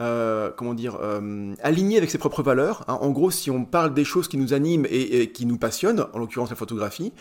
[0.00, 2.84] euh, comment dire, euh, aligné avec ses propres valeurs.
[2.88, 2.98] Hein.
[3.00, 6.18] En gros, si on parle des choses qui nous animent et, qui nous passionnent, en
[6.18, 7.12] l'occurrence la photographie,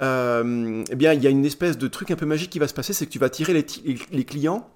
[0.00, 2.66] euh, eh bien, il y a une espèce de truc un peu magique qui va
[2.66, 4.68] se passer, c'est que tu vas tirer les, clients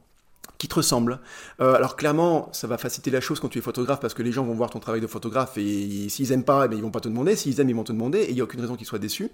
[0.58, 1.18] qui te ressemble.
[1.60, 4.30] Euh, alors clairement, ça va faciliter la chose quand tu es photographe parce que les
[4.30, 6.92] gens vont voir ton travail de photographe et s'ils aiment pas, eh bien, ils vont
[6.92, 7.34] pas te demander.
[7.34, 9.30] S'ils aiment, ils vont te demander et il n'y a aucune raison qu'ils soient déçus.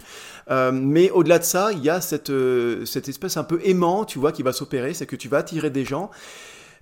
[0.49, 2.33] Mais au-delà de ça, il y a cette,
[2.87, 5.69] cette espèce un peu aimant, tu vois, qui va s'opérer, c'est que tu vas attirer
[5.69, 6.11] des gens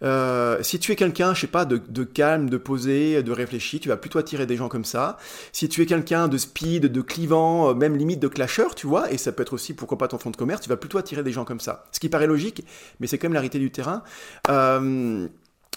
[0.03, 3.88] euh, si tu es quelqu'un, je sais pas, de, calme, de posé, de réfléchi, tu
[3.88, 5.18] vas plutôt attirer des gens comme ça.
[5.53, 9.12] Si tu es quelqu'un de speed, de clivant, euh, même limite de clasheur, tu vois,
[9.12, 11.22] et ça peut être aussi pourquoi pas ton fond de commerce, tu vas plutôt attirer
[11.22, 11.84] des gens comme ça.
[11.92, 12.64] Ce qui paraît logique,
[12.98, 14.03] mais c'est quand même la réalité du terrain.
[14.48, 15.28] Euh,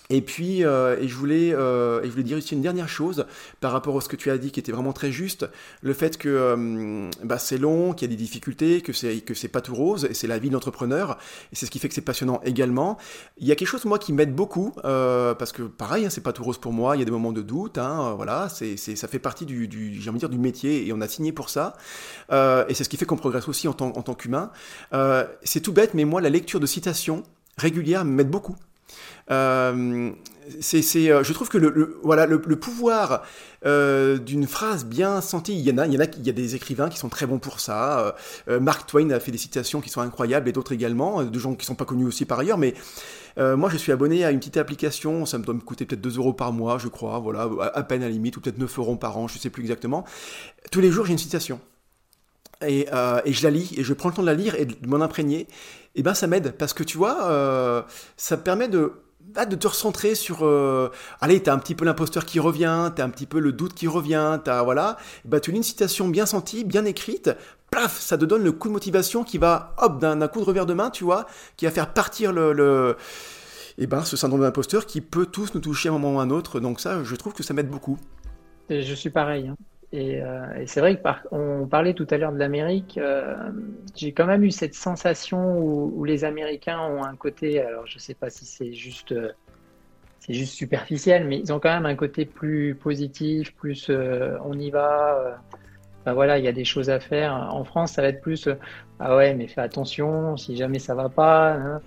[0.09, 3.25] et puis, euh, et je voulais, euh, et je voulais dire ici une dernière chose
[3.61, 5.47] par rapport à ce que tu as dit, qui était vraiment très juste,
[5.81, 9.33] le fait que euh, bah, c'est long, qu'il y a des difficultés, que c'est que
[9.33, 11.17] c'est pas tout rose, et c'est la vie d'entrepreneur,
[11.51, 12.97] et c'est ce qui fait que c'est passionnant également.
[13.37, 16.33] Il y a quelque chose moi qui m'aide beaucoup, parce que pareil, hein, c'est pas
[16.33, 16.95] tout rose pour moi.
[16.95, 20.01] Il y a des moments de doute, hein, voilà, c'est, ça fait partie du, du
[20.01, 21.75] j'ai envie de dire du métier, et on a signé pour ça,
[22.31, 24.51] et c'est ce qui fait qu'on progresse aussi en tant, en tant qu'humain.
[25.43, 27.23] c'est tout bête, mais moi la lecture de citations
[27.57, 28.55] régulières m'aide beaucoup.
[29.32, 30.11] Euh,
[30.59, 33.24] c'est, euh, je trouve que le, voilà, le, pouvoir
[33.65, 36.30] euh, d'une phrase bien sentie, il y en a, il y en a, il y
[36.30, 38.15] a des écrivains qui sont très bons pour ça.
[38.47, 41.65] Mark Twain a fait des citations qui sont incroyables et d'autres également, de gens qui
[41.65, 42.74] sont pas connus aussi par ailleurs, mais
[43.38, 46.17] moi, je suis abonné à une petite application, ça me doit me coûter peut-être 2
[46.17, 48.95] euros par mois, je crois, voilà, à peine à la limite, ou peut-être 9 euros
[48.95, 50.03] par an, je sais plus exactement.
[50.71, 51.59] Tous les jours, j'ai une citation.
[52.67, 52.88] Et,
[53.26, 55.01] et, je la lis, et je prends le temps de la lire et de m'en
[55.01, 55.47] imprégner.
[55.95, 57.86] Et ben, ça m'aide, parce que tu vois,
[58.17, 58.93] ça permet de
[59.49, 60.89] de te recentrer sur euh,
[61.21, 63.88] allez t'as un petit peu l'imposteur qui revient t'as un petit peu le doute qui
[63.88, 64.97] revient t'as voilà.
[65.26, 67.32] Bah tu lis une citation bien sentie bien écrite
[67.71, 70.65] plaf ça te donne le coup de motivation qui va hop d'un coup de revers
[70.65, 71.26] de main tu vois
[71.57, 72.95] qui va faire partir le,
[73.78, 76.24] et ben ce syndrome d'imposteur qui peut tous nous toucher à un moment ou à
[76.24, 76.59] un autre.
[76.59, 77.97] Donc ça je trouve que ça m'aide beaucoup.
[78.69, 79.57] Et je suis pareil hein.
[79.93, 82.97] Euh, et, c'est vrai que on parlait tout à l'heure de l'Amérique.
[82.97, 83.35] Euh,
[83.95, 88.15] j'ai quand même eu cette sensation où, les Américains ont un côté, alors je sais
[88.15, 89.31] pas si c'est juste, euh,
[90.19, 94.71] c'est juste superficiel, mais ils ont quand même un côté plus positif, plus on y
[94.71, 95.39] va.
[96.05, 97.33] ben voilà, il y a des choses à faire.
[97.33, 98.49] En France, ça va être plus
[98.99, 101.53] ah ouais, mais fais attention, si jamais ça va pas.
[101.53, 101.81] Hein.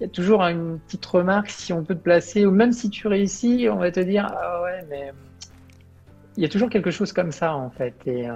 [0.00, 2.90] Il y a toujours une petite remarque si on peut te placer, ou même si
[2.90, 5.12] tu réussis, on va te dire ah ouais, mais
[6.36, 7.94] il y a toujours quelque chose comme ça en fait.
[8.06, 8.34] Et, euh,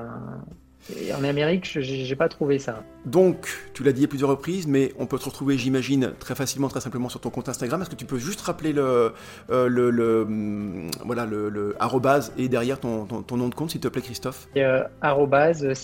[1.14, 2.82] en Amérique, je n'ai pas trouvé ça.
[3.04, 6.68] Donc, tu l'as dit à plusieurs reprises, mais on peut te retrouver, j'imagine, très facilement,
[6.68, 7.82] très simplement sur ton compte Instagram.
[7.82, 9.12] Est-ce que tu peux juste rappeler le,
[9.50, 13.70] euh, le, le, hum, voilà, le, le arrobase et derrière ton, ton, nom de compte,
[13.70, 14.48] s'il te plaît, Christophe?
[14.56, 15.74] Euh, Arrobase,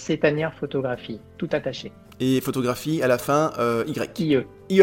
[0.59, 1.93] photographie, tout attaché.
[2.19, 4.21] Et photographie à la fin, euh, Y.
[4.21, 4.39] IE.
[4.71, 4.83] IE.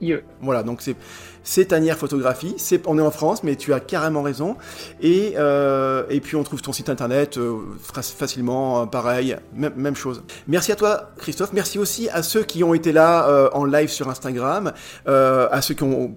[0.00, 0.16] IE.
[0.40, 0.96] Voilà, donc c'est
[1.42, 2.56] c'est Tanière Photographie.
[2.86, 4.56] On est en France, mais tu as carrément raison.
[5.00, 7.58] Et, euh, puis on trouve ton site internet euh,
[7.92, 10.22] facilement, euh, pareil, même, chose.
[10.46, 11.52] Merci à toi, Christophe.
[11.52, 14.72] Merci aussi à ceux qui ont été là en live sur Instagram,
[15.06, 16.16] à ceux qui ont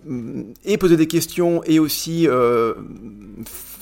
[0.66, 2.28] et posé des questions et aussi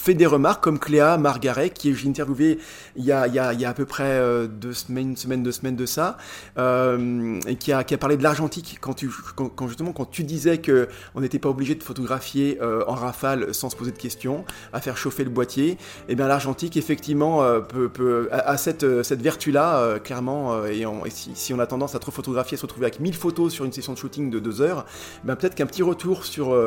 [0.01, 2.57] fait des remarques comme Cléa Margaret, qui j'ai interviewé
[2.95, 5.51] il y, a, il, y a, à peu près euh, deux semaines, une semaine, deux
[5.51, 6.17] semaines de ça,
[6.57, 11.75] euh, et qui a, parlé de l'argentique quand, tu, disais que on n'était pas obligé
[11.75, 14.43] de photographier euh, en rafale sans se poser de questions,
[14.73, 15.71] à faire chauffer le boîtier.
[15.71, 15.77] Et
[16.09, 22.11] eh bien l'argentique effectivement a, cette, vertu-là clairement, et, si, on a tendance à trop
[22.11, 24.85] photographier, à se retrouver avec 1000 photos sur une session de shooting de deux heures,
[25.23, 26.57] eh peut-être qu'un petit retour sur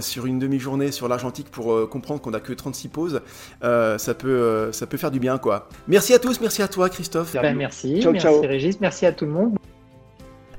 [0.00, 3.20] sur une demi-journée sur l'argentique pour comprendre on n'a que 36 pauses,
[3.64, 5.68] euh, ça, peut, euh, ça peut faire du bien, quoi.
[5.88, 7.34] Merci à tous, merci à toi, Christophe.
[7.34, 9.56] Ben, merci, merci Régis, merci à tout le monde.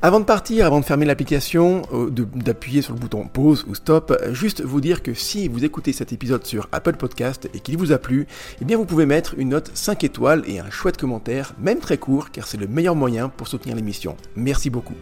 [0.01, 4.17] Avant de partir, avant de fermer l'application, euh, d'appuyer sur le bouton pause ou stop,
[4.32, 7.91] juste vous dire que si vous écoutez cet épisode sur Apple Podcast et qu'il vous
[7.91, 8.26] a plu,
[8.61, 11.97] eh bien vous pouvez mettre une note 5 étoiles et un chouette commentaire, même très
[11.97, 14.15] court, car c'est le meilleur moyen pour soutenir l'émission.
[14.38, 14.95] Merci beaucoup.